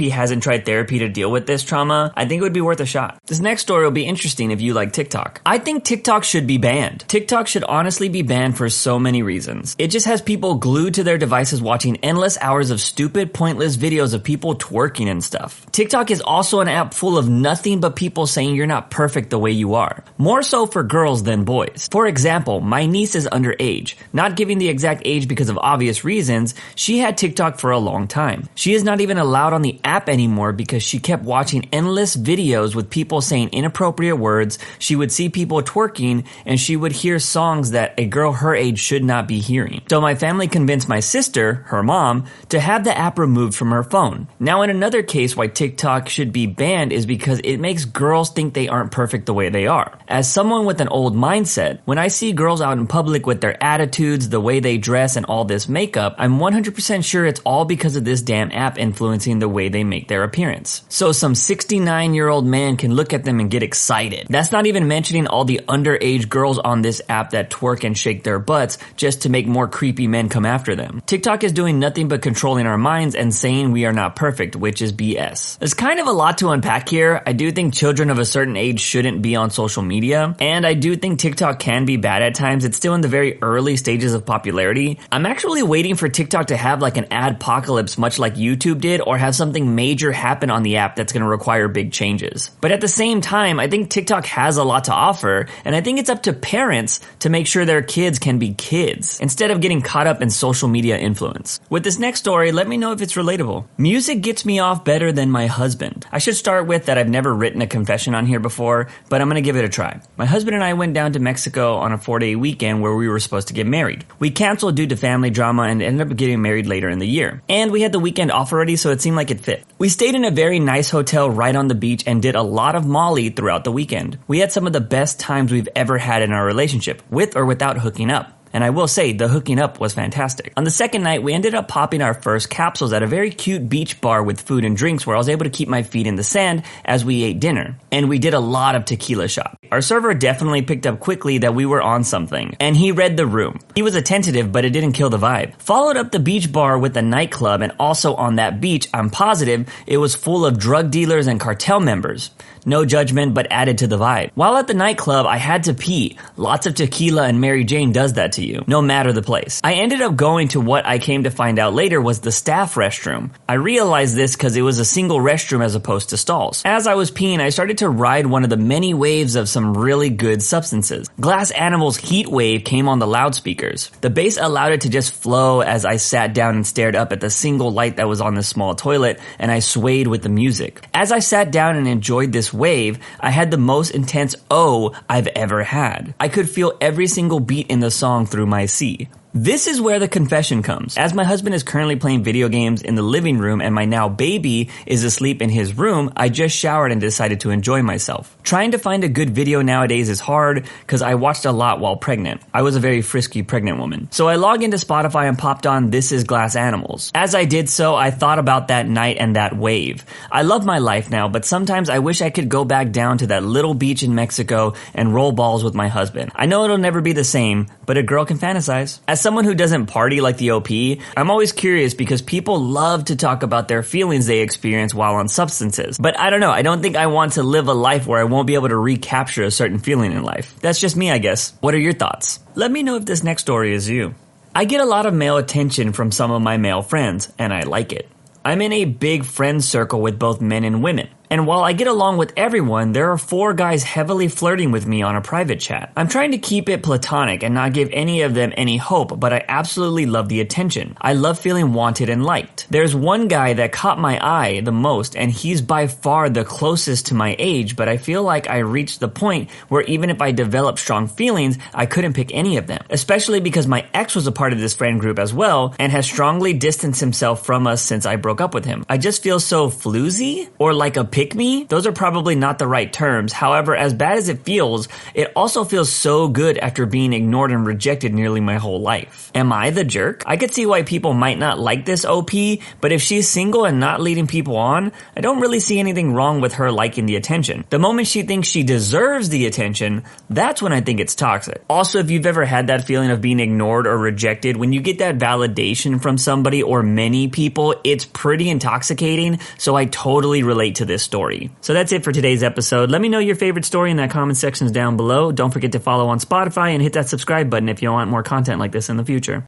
hasn't 0.00 0.42
tried 0.42 0.64
therapy 0.64 1.00
to 1.00 1.08
deal 1.08 1.30
with 1.30 1.46
this 1.46 1.64
trauma, 1.64 2.12
I 2.16 2.26
think 2.26 2.40
it 2.40 2.44
would 2.44 2.52
be 2.52 2.60
worth 2.60 2.80
a 2.80 2.86
shot. 2.86 3.18
This 3.26 3.40
next 3.40 3.62
story 3.62 3.84
will 3.84 3.90
be 3.90 4.06
interesting 4.06 4.50
if 4.50 4.60
you 4.60 4.74
like 4.74 4.92
TikTok. 4.92 5.40
I 5.44 5.58
think 5.58 5.84
TikTok 5.84 6.24
should 6.24 6.46
be 6.46 6.58
banned. 6.58 7.04
TikTok 7.08 7.48
should 7.48 7.64
honestly 7.64 8.08
be 8.08 8.22
banned 8.22 8.56
for 8.56 8.68
so 8.68 8.98
many 8.98 9.22
reasons. 9.22 9.74
It 9.78 9.88
just 9.88 10.06
has 10.06 10.22
people 10.22 10.54
glued 10.54 10.91
to 10.94 11.04
their 11.04 11.18
devices 11.18 11.60
watching 11.60 11.96
endless 11.98 12.38
hours 12.40 12.70
of 12.70 12.80
stupid, 12.80 13.34
pointless 13.34 13.76
videos 13.76 14.14
of 14.14 14.22
people 14.22 14.54
twerking 14.54 15.08
and 15.08 15.22
stuff. 15.22 15.64
TikTok 15.72 16.10
is 16.10 16.20
also 16.20 16.60
an 16.60 16.68
app 16.68 16.94
full 16.94 17.18
of 17.18 17.28
nothing 17.28 17.80
but 17.80 17.96
people 17.96 18.26
saying 18.26 18.54
you're 18.54 18.66
not 18.66 18.90
perfect 18.90 19.30
the 19.30 19.38
way 19.38 19.50
you 19.50 19.74
are. 19.74 20.04
More 20.18 20.42
so 20.42 20.66
for 20.66 20.82
girls 20.82 21.22
than 21.22 21.44
boys. 21.44 21.88
For 21.90 22.06
example, 22.06 22.60
my 22.60 22.86
niece 22.86 23.14
is 23.14 23.26
underage. 23.26 23.94
Not 24.12 24.36
giving 24.36 24.58
the 24.58 24.68
exact 24.68 25.02
age 25.04 25.28
because 25.28 25.48
of 25.48 25.58
obvious 25.58 26.04
reasons, 26.04 26.54
she 26.74 26.98
had 26.98 27.16
TikTok 27.16 27.58
for 27.58 27.70
a 27.70 27.78
long 27.78 28.08
time. 28.08 28.48
She 28.54 28.74
is 28.74 28.84
not 28.84 29.00
even 29.00 29.18
allowed 29.18 29.52
on 29.52 29.62
the 29.62 29.80
app 29.84 30.08
anymore 30.08 30.52
because 30.52 30.82
she 30.82 30.98
kept 30.98 31.24
watching 31.24 31.68
endless 31.72 32.16
videos 32.16 32.74
with 32.74 32.90
people 32.90 33.20
saying 33.20 33.50
inappropriate 33.52 34.18
words. 34.18 34.58
She 34.78 34.96
would 34.96 35.12
see 35.12 35.28
people 35.28 35.62
twerking 35.62 36.26
and 36.44 36.60
she 36.60 36.76
would 36.76 36.92
hear 36.92 37.18
songs 37.18 37.70
that 37.72 37.94
a 37.98 38.06
girl 38.06 38.32
her 38.32 38.54
age 38.54 38.78
should 38.78 39.04
not 39.04 39.26
be 39.26 39.40
hearing. 39.40 39.82
So 39.88 40.00
my 40.00 40.14
family 40.14 40.48
convinced 40.48 40.81
my 40.88 41.00
sister, 41.00 41.64
her 41.66 41.82
mom, 41.82 42.26
to 42.48 42.60
have 42.60 42.84
the 42.84 42.96
app 42.96 43.18
removed 43.18 43.54
from 43.54 43.70
her 43.70 43.82
phone. 43.82 44.28
Now 44.40 44.62
in 44.62 44.70
another 44.70 45.02
case 45.02 45.36
why 45.36 45.46
TikTok 45.46 46.08
should 46.08 46.32
be 46.32 46.46
banned 46.46 46.92
is 46.92 47.06
because 47.06 47.40
it 47.44 47.58
makes 47.58 47.84
girls 47.84 48.30
think 48.30 48.54
they 48.54 48.68
aren't 48.68 48.92
perfect 48.92 49.26
the 49.26 49.34
way 49.34 49.48
they 49.48 49.66
are. 49.66 49.98
As 50.08 50.32
someone 50.32 50.64
with 50.64 50.80
an 50.80 50.88
old 50.88 51.14
mindset, 51.14 51.80
when 51.84 51.98
I 51.98 52.08
see 52.08 52.32
girls 52.32 52.60
out 52.60 52.78
in 52.78 52.86
public 52.86 53.26
with 53.26 53.40
their 53.40 53.62
attitudes, 53.62 54.28
the 54.28 54.40
way 54.40 54.60
they 54.60 54.78
dress, 54.78 55.16
and 55.16 55.26
all 55.26 55.44
this 55.44 55.68
makeup, 55.68 56.14
I'm 56.18 56.38
100% 56.38 57.04
sure 57.04 57.26
it's 57.26 57.40
all 57.44 57.64
because 57.64 57.96
of 57.96 58.04
this 58.04 58.22
damn 58.22 58.52
app 58.52 58.78
influencing 58.78 59.38
the 59.38 59.48
way 59.48 59.68
they 59.68 59.84
make 59.84 60.08
their 60.08 60.22
appearance. 60.22 60.82
So 60.88 61.12
some 61.12 61.34
69 61.34 62.14
year 62.14 62.28
old 62.28 62.46
man 62.46 62.76
can 62.76 62.94
look 62.94 63.12
at 63.12 63.24
them 63.24 63.40
and 63.40 63.50
get 63.50 63.62
excited. 63.62 64.26
That's 64.28 64.52
not 64.52 64.66
even 64.66 64.88
mentioning 64.88 65.26
all 65.26 65.44
the 65.44 65.60
underage 65.68 66.28
girls 66.28 66.58
on 66.58 66.82
this 66.82 67.02
app 67.08 67.30
that 67.30 67.50
twerk 67.50 67.84
and 67.84 67.96
shake 67.96 68.24
their 68.24 68.38
butts 68.38 68.78
just 68.96 69.22
to 69.22 69.28
make 69.28 69.46
more 69.46 69.68
creepy 69.68 70.06
men 70.06 70.28
come 70.28 70.46
after 70.46 70.71
them. 70.76 71.02
TikTok 71.06 71.44
is 71.44 71.52
doing 71.52 71.78
nothing 71.78 72.08
but 72.08 72.22
controlling 72.22 72.66
our 72.66 72.78
minds 72.78 73.14
and 73.14 73.34
saying 73.34 73.72
we 73.72 73.84
are 73.84 73.92
not 73.92 74.16
perfect, 74.16 74.56
which 74.56 74.82
is 74.82 74.92
BS. 74.92 75.58
There's 75.58 75.74
kind 75.74 76.00
of 76.00 76.06
a 76.06 76.12
lot 76.12 76.38
to 76.38 76.50
unpack 76.50 76.88
here. 76.88 77.22
I 77.26 77.32
do 77.32 77.50
think 77.52 77.74
children 77.74 78.10
of 78.10 78.18
a 78.18 78.24
certain 78.24 78.56
age 78.56 78.80
shouldn't 78.80 79.22
be 79.22 79.36
on 79.36 79.50
social 79.50 79.82
media, 79.82 80.34
and 80.40 80.66
I 80.66 80.74
do 80.74 80.96
think 80.96 81.18
TikTok 81.18 81.58
can 81.58 81.84
be 81.84 81.96
bad 81.96 82.22
at 82.22 82.34
times. 82.34 82.64
It's 82.64 82.76
still 82.76 82.94
in 82.94 83.00
the 83.00 83.08
very 83.08 83.40
early 83.42 83.76
stages 83.76 84.14
of 84.14 84.26
popularity. 84.26 84.98
I'm 85.10 85.26
actually 85.26 85.62
waiting 85.62 85.96
for 85.96 86.08
TikTok 86.08 86.48
to 86.48 86.56
have 86.56 86.80
like 86.80 86.96
an 86.96 87.06
ad 87.10 87.36
apocalypse 87.36 87.98
much 87.98 88.18
like 88.18 88.34
YouTube 88.34 88.80
did 88.80 89.00
or 89.00 89.18
have 89.18 89.34
something 89.34 89.74
major 89.74 90.12
happen 90.12 90.50
on 90.50 90.62
the 90.62 90.76
app 90.76 90.96
that's 90.96 91.12
going 91.12 91.22
to 91.22 91.28
require 91.28 91.68
big 91.68 91.92
changes. 91.92 92.50
But 92.60 92.72
at 92.72 92.80
the 92.80 92.88
same 92.88 93.20
time, 93.20 93.60
I 93.60 93.68
think 93.68 93.90
TikTok 93.90 94.26
has 94.26 94.56
a 94.56 94.64
lot 94.64 94.84
to 94.84 94.92
offer, 94.92 95.46
and 95.64 95.74
I 95.74 95.80
think 95.80 95.98
it's 95.98 96.10
up 96.10 96.22
to 96.24 96.32
parents 96.32 97.00
to 97.20 97.30
make 97.30 97.46
sure 97.46 97.64
their 97.64 97.82
kids 97.82 98.18
can 98.18 98.38
be 98.38 98.54
kids 98.54 99.20
instead 99.20 99.50
of 99.50 99.60
getting 99.60 99.82
caught 99.82 100.06
up 100.06 100.22
in 100.22 100.30
social 100.30 100.61
media 100.68 100.98
influence. 100.98 101.60
With 101.70 101.84
this 101.84 101.98
next 101.98 102.20
story, 102.20 102.52
let 102.52 102.68
me 102.68 102.76
know 102.76 102.92
if 102.92 103.02
it's 103.02 103.14
relatable. 103.14 103.66
Music 103.78 104.20
gets 104.20 104.44
me 104.44 104.58
off 104.58 104.84
better 104.84 105.12
than 105.12 105.30
my 105.30 105.46
husband. 105.46 106.06
I 106.12 106.18
should 106.18 106.36
start 106.36 106.66
with 106.66 106.86
that 106.86 106.98
I've 106.98 107.08
never 107.08 107.34
written 107.34 107.62
a 107.62 107.66
confession 107.66 108.14
on 108.14 108.26
here 108.26 108.40
before, 108.40 108.88
but 109.08 109.20
I'm 109.20 109.28
gonna 109.28 109.40
give 109.40 109.56
it 109.56 109.64
a 109.64 109.68
try. 109.68 110.00
My 110.16 110.26
husband 110.26 110.54
and 110.54 110.64
I 110.64 110.74
went 110.74 110.94
down 110.94 111.12
to 111.12 111.18
Mexico 111.18 111.76
on 111.76 111.92
a 111.92 111.98
four 111.98 112.18
day 112.18 112.36
weekend 112.36 112.82
where 112.82 112.94
we 112.94 113.08
were 113.08 113.20
supposed 113.20 113.48
to 113.48 113.54
get 113.54 113.66
married. 113.66 114.04
We 114.18 114.30
canceled 114.30 114.76
due 114.76 114.86
to 114.86 114.96
family 114.96 115.30
drama 115.30 115.62
and 115.62 115.82
ended 115.82 116.10
up 116.10 116.16
getting 116.16 116.42
married 116.42 116.66
later 116.66 116.88
in 116.88 116.98
the 116.98 117.06
year. 117.08 117.42
And 117.48 117.70
we 117.70 117.82
had 117.82 117.92
the 117.92 118.00
weekend 118.00 118.30
off 118.30 118.52
already, 118.52 118.76
so 118.76 118.90
it 118.90 119.00
seemed 119.00 119.16
like 119.16 119.30
it 119.30 119.40
fit. 119.40 119.64
We 119.78 119.88
stayed 119.88 120.14
in 120.14 120.24
a 120.24 120.30
very 120.30 120.60
nice 120.60 120.90
hotel 120.90 121.30
right 121.30 121.54
on 121.54 121.68
the 121.68 121.74
beach 121.74 122.04
and 122.06 122.22
did 122.22 122.34
a 122.34 122.42
lot 122.42 122.74
of 122.74 122.86
Molly 122.86 123.30
throughout 123.30 123.64
the 123.64 123.72
weekend. 123.72 124.18
We 124.28 124.38
had 124.38 124.52
some 124.52 124.66
of 124.66 124.72
the 124.72 124.80
best 124.80 125.20
times 125.20 125.52
we've 125.52 125.68
ever 125.74 125.98
had 125.98 126.22
in 126.22 126.32
our 126.32 126.44
relationship, 126.44 127.02
with 127.10 127.36
or 127.36 127.44
without 127.44 127.78
hooking 127.78 128.10
up. 128.10 128.41
And 128.52 128.62
I 128.62 128.70
will 128.70 128.88
say, 128.88 129.12
the 129.12 129.28
hooking 129.28 129.58
up 129.58 129.80
was 129.80 129.94
fantastic. 129.94 130.52
On 130.56 130.64
the 130.64 130.70
second 130.70 131.02
night, 131.02 131.22
we 131.22 131.32
ended 131.32 131.54
up 131.54 131.68
popping 131.68 132.02
our 132.02 132.14
first 132.14 132.50
capsules 132.50 132.92
at 132.92 133.02
a 133.02 133.06
very 133.06 133.30
cute 133.30 133.68
beach 133.68 134.00
bar 134.00 134.22
with 134.22 134.40
food 134.40 134.64
and 134.64 134.76
drinks 134.76 135.06
where 135.06 135.16
I 135.16 135.18
was 135.18 135.28
able 135.28 135.44
to 135.44 135.50
keep 135.50 135.68
my 135.68 135.82
feet 135.82 136.06
in 136.06 136.16
the 136.16 136.24
sand 136.24 136.62
as 136.84 137.04
we 137.04 137.22
ate 137.24 137.40
dinner. 137.40 137.78
And 137.90 138.08
we 138.08 138.18
did 138.18 138.34
a 138.34 138.40
lot 138.40 138.74
of 138.74 138.84
tequila 138.84 139.28
shot. 139.28 139.58
Our 139.70 139.80
server 139.80 140.14
definitely 140.14 140.62
picked 140.62 140.86
up 140.86 141.00
quickly 141.00 141.38
that 141.38 141.54
we 141.54 141.66
were 141.66 141.82
on 141.82 142.04
something. 142.04 142.56
And 142.60 142.76
he 142.76 142.92
read 142.92 143.16
the 143.16 143.26
room. 143.26 143.60
He 143.74 143.82
was 143.82 143.94
attentive, 143.94 144.52
but 144.52 144.64
it 144.64 144.70
didn't 144.70 144.92
kill 144.92 145.10
the 145.10 145.18
vibe. 145.18 145.60
Followed 145.60 145.96
up 145.96 146.10
the 146.10 146.20
beach 146.20 146.52
bar 146.52 146.78
with 146.78 146.96
a 146.96 147.02
nightclub 147.02 147.62
and 147.62 147.72
also 147.78 148.14
on 148.14 148.36
that 148.36 148.60
beach, 148.60 148.88
I'm 148.92 149.10
positive 149.10 149.68
it 149.86 149.98
was 149.98 150.14
full 150.14 150.44
of 150.44 150.58
drug 150.58 150.90
dealers 150.90 151.26
and 151.26 151.40
cartel 151.40 151.80
members. 151.80 152.30
No 152.64 152.84
judgment, 152.84 153.34
but 153.34 153.48
added 153.50 153.78
to 153.78 153.86
the 153.86 153.98
vibe. 153.98 154.30
While 154.34 154.56
at 154.56 154.66
the 154.66 154.74
nightclub, 154.74 155.26
I 155.26 155.36
had 155.36 155.64
to 155.64 155.74
pee. 155.74 156.18
Lots 156.36 156.66
of 156.66 156.74
tequila 156.74 157.24
and 157.24 157.40
Mary 157.40 157.64
Jane 157.64 157.92
does 157.92 158.14
that 158.14 158.32
to 158.32 158.44
you, 158.44 158.64
no 158.66 158.80
matter 158.80 159.12
the 159.12 159.22
place. 159.22 159.60
I 159.64 159.74
ended 159.74 160.00
up 160.00 160.16
going 160.16 160.48
to 160.48 160.60
what 160.60 160.86
I 160.86 160.98
came 160.98 161.24
to 161.24 161.30
find 161.30 161.58
out 161.58 161.74
later 161.74 162.00
was 162.00 162.20
the 162.20 162.32
staff 162.32 162.74
restroom. 162.74 163.30
I 163.48 163.54
realized 163.54 164.14
this 164.14 164.36
because 164.36 164.56
it 164.56 164.62
was 164.62 164.78
a 164.78 164.84
single 164.84 165.18
restroom 165.18 165.64
as 165.64 165.74
opposed 165.74 166.10
to 166.10 166.16
stalls. 166.16 166.62
As 166.64 166.86
I 166.86 166.94
was 166.94 167.10
peeing, 167.10 167.40
I 167.40 167.50
started 167.50 167.78
to 167.78 167.88
ride 167.88 168.26
one 168.26 168.44
of 168.44 168.50
the 168.50 168.56
many 168.56 168.94
waves 168.94 169.34
of 169.34 169.48
some 169.48 169.76
really 169.76 170.10
good 170.10 170.42
substances. 170.42 171.08
Glass 171.20 171.50
Animals' 171.50 171.96
Heat 171.96 172.28
Wave 172.28 172.64
came 172.64 172.88
on 172.88 172.98
the 172.98 173.06
loudspeakers. 173.06 173.90
The 174.00 174.10
bass 174.10 174.38
allowed 174.40 174.72
it 174.72 174.82
to 174.82 174.88
just 174.88 175.12
flow 175.12 175.60
as 175.60 175.84
I 175.84 175.96
sat 175.96 176.34
down 176.34 176.54
and 176.54 176.66
stared 176.66 176.96
up 176.96 177.12
at 177.12 177.20
the 177.20 177.30
single 177.30 177.72
light 177.72 177.96
that 177.96 178.08
was 178.08 178.20
on 178.20 178.34
the 178.34 178.42
small 178.42 178.74
toilet, 178.74 179.18
and 179.38 179.50
I 179.50 179.58
swayed 179.58 180.06
with 180.06 180.22
the 180.22 180.28
music. 180.28 180.86
As 180.94 181.10
I 181.12 181.18
sat 181.18 181.50
down 181.50 181.76
and 181.76 181.88
enjoyed 181.88 182.32
wave, 182.52 182.98
I 183.20 183.30
had 183.30 183.50
the 183.50 183.58
most 183.58 183.90
intense 183.90 184.34
O 184.50 184.94
I've 185.08 185.28
ever 185.28 185.62
had. 185.64 186.14
I 186.18 186.28
could 186.28 186.48
feel 186.48 186.76
every 186.80 187.06
single 187.06 187.40
beat 187.40 187.68
in 187.68 187.80
the 187.80 187.90
song 187.90 188.26
through 188.26 188.46
my 188.46 188.66
C. 188.66 189.08
This 189.34 189.66
is 189.66 189.80
where 189.80 189.98
the 189.98 190.08
confession 190.08 190.62
comes. 190.62 190.98
As 190.98 191.14
my 191.14 191.24
husband 191.24 191.54
is 191.54 191.62
currently 191.62 191.96
playing 191.96 192.22
video 192.22 192.50
games 192.50 192.82
in 192.82 192.96
the 192.96 193.02
living 193.02 193.38
room 193.38 193.62
and 193.62 193.74
my 193.74 193.86
now 193.86 194.10
baby 194.10 194.68
is 194.84 195.04
asleep 195.04 195.40
in 195.40 195.48
his 195.48 195.74
room, 195.74 196.12
I 196.14 196.28
just 196.28 196.54
showered 196.54 196.92
and 196.92 197.00
decided 197.00 197.40
to 197.40 197.50
enjoy 197.50 197.80
myself. 197.80 198.36
Trying 198.42 198.72
to 198.72 198.78
find 198.78 199.04
a 199.04 199.08
good 199.08 199.30
video 199.30 199.62
nowadays 199.62 200.10
is 200.10 200.20
hard 200.20 200.68
because 200.80 201.00
I 201.00 201.14
watched 201.14 201.46
a 201.46 201.50
lot 201.50 201.80
while 201.80 201.96
pregnant. 201.96 202.42
I 202.52 202.60
was 202.60 202.76
a 202.76 202.80
very 202.80 203.00
frisky 203.00 203.42
pregnant 203.42 203.78
woman. 203.78 204.08
So 204.10 204.28
I 204.28 204.34
logged 204.34 204.64
into 204.64 204.76
Spotify 204.76 205.30
and 205.30 205.38
popped 205.38 205.66
on 205.66 205.88
This 205.88 206.12
is 206.12 206.24
Glass 206.24 206.54
Animals. 206.54 207.10
As 207.14 207.34
I 207.34 207.46
did 207.46 207.70
so, 207.70 207.94
I 207.94 208.10
thought 208.10 208.38
about 208.38 208.68
that 208.68 208.86
night 208.86 209.16
and 209.18 209.36
that 209.36 209.56
wave. 209.56 210.04
I 210.30 210.42
love 210.42 210.66
my 210.66 210.76
life 210.76 211.08
now, 211.08 211.28
but 211.28 211.46
sometimes 211.46 211.88
I 211.88 212.00
wish 212.00 212.20
I 212.20 212.28
could 212.28 212.50
go 212.50 212.66
back 212.66 212.92
down 212.92 213.16
to 213.18 213.28
that 213.28 213.44
little 213.44 213.72
beach 213.72 214.02
in 214.02 214.14
Mexico 214.14 214.74
and 214.92 215.14
roll 215.14 215.32
balls 215.32 215.64
with 215.64 215.72
my 215.72 215.88
husband. 215.88 216.32
I 216.34 216.44
know 216.44 216.64
it'll 216.64 216.76
never 216.76 217.00
be 217.00 217.14
the 217.14 217.24
same, 217.24 217.68
but 217.86 217.96
a 217.96 218.02
girl 218.02 218.26
can 218.26 218.36
fantasize. 218.36 219.00
As 219.08 219.21
someone 219.22 219.44
who 219.44 219.54
doesn't 219.54 219.86
party 219.86 220.20
like 220.20 220.36
the 220.36 220.50
OP, 220.50 220.68
I'm 221.16 221.30
always 221.30 221.52
curious 221.52 221.94
because 221.94 222.20
people 222.20 222.58
love 222.58 223.06
to 223.06 223.16
talk 223.16 223.42
about 223.42 223.68
their 223.68 223.82
feelings 223.82 224.26
they 224.26 224.40
experience 224.40 224.92
while 224.92 225.14
on 225.14 225.28
substances. 225.28 225.96
But 225.98 226.18
I 226.18 226.30
don't 226.30 226.40
know, 226.40 226.50
I 226.50 226.62
don't 226.62 226.82
think 226.82 226.96
I 226.96 227.06
want 227.06 227.34
to 227.34 227.42
live 227.42 227.68
a 227.68 227.72
life 227.72 228.06
where 228.06 228.20
I 228.20 228.24
won't 228.24 228.46
be 228.46 228.54
able 228.54 228.68
to 228.68 228.76
recapture 228.76 229.44
a 229.44 229.50
certain 229.50 229.78
feeling 229.78 230.12
in 230.12 230.22
life. 230.22 230.58
That's 230.60 230.80
just 230.80 230.96
me, 230.96 231.10
I 231.10 231.18
guess. 231.18 231.54
What 231.60 231.74
are 231.74 231.78
your 231.78 231.92
thoughts? 231.92 232.40
Let 232.56 232.70
me 232.70 232.82
know 232.82 232.96
if 232.96 233.04
this 233.04 233.22
next 233.22 233.42
story 233.42 233.72
is 233.72 233.88
you. 233.88 234.14
I 234.54 234.66
get 234.66 234.80
a 234.80 234.84
lot 234.84 235.06
of 235.06 235.14
male 235.14 235.38
attention 235.38 235.92
from 235.92 236.12
some 236.12 236.30
of 236.30 236.42
my 236.42 236.58
male 236.58 236.82
friends, 236.82 237.32
and 237.38 237.54
I 237.54 237.62
like 237.62 237.92
it. 237.92 238.10
I'm 238.44 238.60
in 238.60 238.72
a 238.72 238.84
big 238.84 239.24
friend 239.24 239.62
circle 239.64 240.02
with 240.02 240.18
both 240.18 240.40
men 240.40 240.64
and 240.64 240.82
women. 240.82 241.08
And 241.32 241.46
while 241.46 241.62
I 241.62 241.72
get 241.72 241.86
along 241.86 242.18
with 242.18 242.34
everyone, 242.36 242.92
there 242.92 243.10
are 243.10 243.16
four 243.16 243.54
guys 243.54 243.82
heavily 243.82 244.28
flirting 244.28 244.70
with 244.70 244.86
me 244.86 245.00
on 245.00 245.16
a 245.16 245.22
private 245.22 245.60
chat. 245.60 245.90
I'm 245.96 246.06
trying 246.06 246.32
to 246.32 246.36
keep 246.36 246.68
it 246.68 246.82
platonic 246.82 247.42
and 247.42 247.54
not 247.54 247.72
give 247.72 247.88
any 247.90 248.20
of 248.20 248.34
them 248.34 248.52
any 248.54 248.76
hope, 248.76 249.18
but 249.18 249.32
I 249.32 249.42
absolutely 249.48 250.04
love 250.04 250.28
the 250.28 250.42
attention. 250.42 250.94
I 251.00 251.14
love 251.14 251.38
feeling 251.38 251.72
wanted 251.72 252.10
and 252.10 252.22
liked. 252.22 252.66
There's 252.68 252.94
one 252.94 253.28
guy 253.28 253.54
that 253.54 253.72
caught 253.72 253.98
my 253.98 254.18
eye 254.22 254.60
the 254.60 254.72
most, 254.72 255.16
and 255.16 255.30
he's 255.30 255.62
by 255.62 255.86
far 255.86 256.28
the 256.28 256.44
closest 256.44 257.06
to 257.06 257.14
my 257.14 257.34
age, 257.38 257.76
but 257.76 257.88
I 257.88 257.96
feel 257.96 258.22
like 258.22 258.50
I 258.50 258.58
reached 258.58 259.00
the 259.00 259.08
point 259.08 259.50
where 259.70 259.84
even 259.84 260.10
if 260.10 260.20
I 260.20 260.32
developed 260.32 260.80
strong 260.80 261.08
feelings, 261.08 261.56
I 261.72 261.86
couldn't 261.86 262.12
pick 262.12 262.34
any 262.34 262.58
of 262.58 262.66
them. 262.66 262.84
Especially 262.90 263.40
because 263.40 263.66
my 263.66 263.86
ex 263.94 264.14
was 264.14 264.26
a 264.26 264.32
part 264.32 264.52
of 264.52 264.60
this 264.60 264.74
friend 264.74 265.00
group 265.00 265.18
as 265.18 265.32
well, 265.32 265.74
and 265.78 265.92
has 265.92 266.04
strongly 266.04 266.52
distanced 266.52 267.00
himself 267.00 267.46
from 267.46 267.66
us 267.66 267.80
since 267.80 268.04
I 268.04 268.16
broke 268.16 268.42
up 268.42 268.52
with 268.52 268.66
him. 268.66 268.84
I 268.86 268.98
just 268.98 269.22
feel 269.22 269.40
so 269.40 269.70
floozy, 269.70 270.50
or 270.58 270.74
like 270.74 270.98
a 270.98 271.06
pig 271.06 271.21
pick 271.22 271.36
me, 271.36 271.62
those 271.68 271.86
are 271.86 271.92
probably 271.92 272.34
not 272.34 272.58
the 272.58 272.66
right 272.66 272.92
terms. 272.92 273.32
However, 273.32 273.76
as 273.76 273.94
bad 273.94 274.18
as 274.18 274.28
it 274.28 274.42
feels, 274.42 274.88
it 275.14 275.30
also 275.36 275.62
feels 275.62 275.92
so 275.92 276.26
good 276.26 276.58
after 276.58 276.84
being 276.84 277.12
ignored 277.12 277.52
and 277.52 277.64
rejected 277.64 278.12
nearly 278.12 278.40
my 278.40 278.56
whole 278.56 278.80
life. 278.80 279.30
Am 279.32 279.52
I 279.52 279.70
the 279.70 279.84
jerk? 279.84 280.24
I 280.26 280.36
could 280.36 280.52
see 280.52 280.66
why 280.66 280.82
people 280.82 281.14
might 281.14 281.38
not 281.38 281.60
like 281.60 281.86
this 281.86 282.04
OP, 282.04 282.32
but 282.80 282.90
if 282.90 283.02
she's 283.02 283.28
single 283.28 283.64
and 283.64 283.78
not 283.78 284.00
leading 284.00 284.26
people 284.26 284.56
on, 284.56 284.90
I 285.16 285.20
don't 285.20 285.38
really 285.38 285.60
see 285.60 285.78
anything 285.78 286.12
wrong 286.12 286.40
with 286.40 286.54
her 286.54 286.72
liking 286.72 287.06
the 287.06 287.14
attention. 287.14 287.64
The 287.70 287.78
moment 287.78 288.08
she 288.08 288.22
thinks 288.22 288.48
she 288.48 288.64
deserves 288.64 289.28
the 289.28 289.46
attention, 289.46 290.02
that's 290.28 290.60
when 290.60 290.72
I 290.72 290.80
think 290.80 290.98
it's 290.98 291.14
toxic. 291.14 291.62
Also, 291.70 292.00
if 292.00 292.10
you've 292.10 292.26
ever 292.26 292.44
had 292.44 292.66
that 292.66 292.84
feeling 292.84 293.12
of 293.12 293.20
being 293.20 293.38
ignored 293.38 293.86
or 293.86 293.96
rejected, 293.96 294.56
when 294.56 294.72
you 294.72 294.80
get 294.80 294.98
that 294.98 295.18
validation 295.18 296.02
from 296.02 296.18
somebody 296.18 296.64
or 296.64 296.82
many 296.82 297.28
people, 297.28 297.76
it's 297.84 298.06
pretty 298.06 298.50
intoxicating. 298.50 299.38
So 299.56 299.76
I 299.76 299.84
totally 299.84 300.42
relate 300.42 300.76
to 300.76 300.84
this 300.84 301.01
story. 301.02 301.50
So 301.60 301.74
that's 301.74 301.92
it 301.92 302.04
for 302.04 302.12
today's 302.12 302.42
episode. 302.42 302.90
Let 302.90 303.00
me 303.00 303.08
know 303.08 303.18
your 303.18 303.36
favorite 303.36 303.64
story 303.64 303.90
in 303.90 303.96
that 303.96 304.10
comment 304.10 304.36
sections 304.36 304.70
down 304.70 304.96
below. 304.96 305.32
Don't 305.32 305.50
forget 305.50 305.72
to 305.72 305.80
follow 305.80 306.08
on 306.08 306.18
Spotify 306.20 306.70
and 306.70 306.82
hit 306.82 306.92
that 306.94 307.08
subscribe 307.08 307.50
button 307.50 307.68
if 307.68 307.82
you 307.82 307.90
want 307.90 308.10
more 308.10 308.22
content 308.22 308.60
like 308.60 308.72
this 308.72 308.88
in 308.88 308.96
the 308.96 309.04
future. 309.04 309.40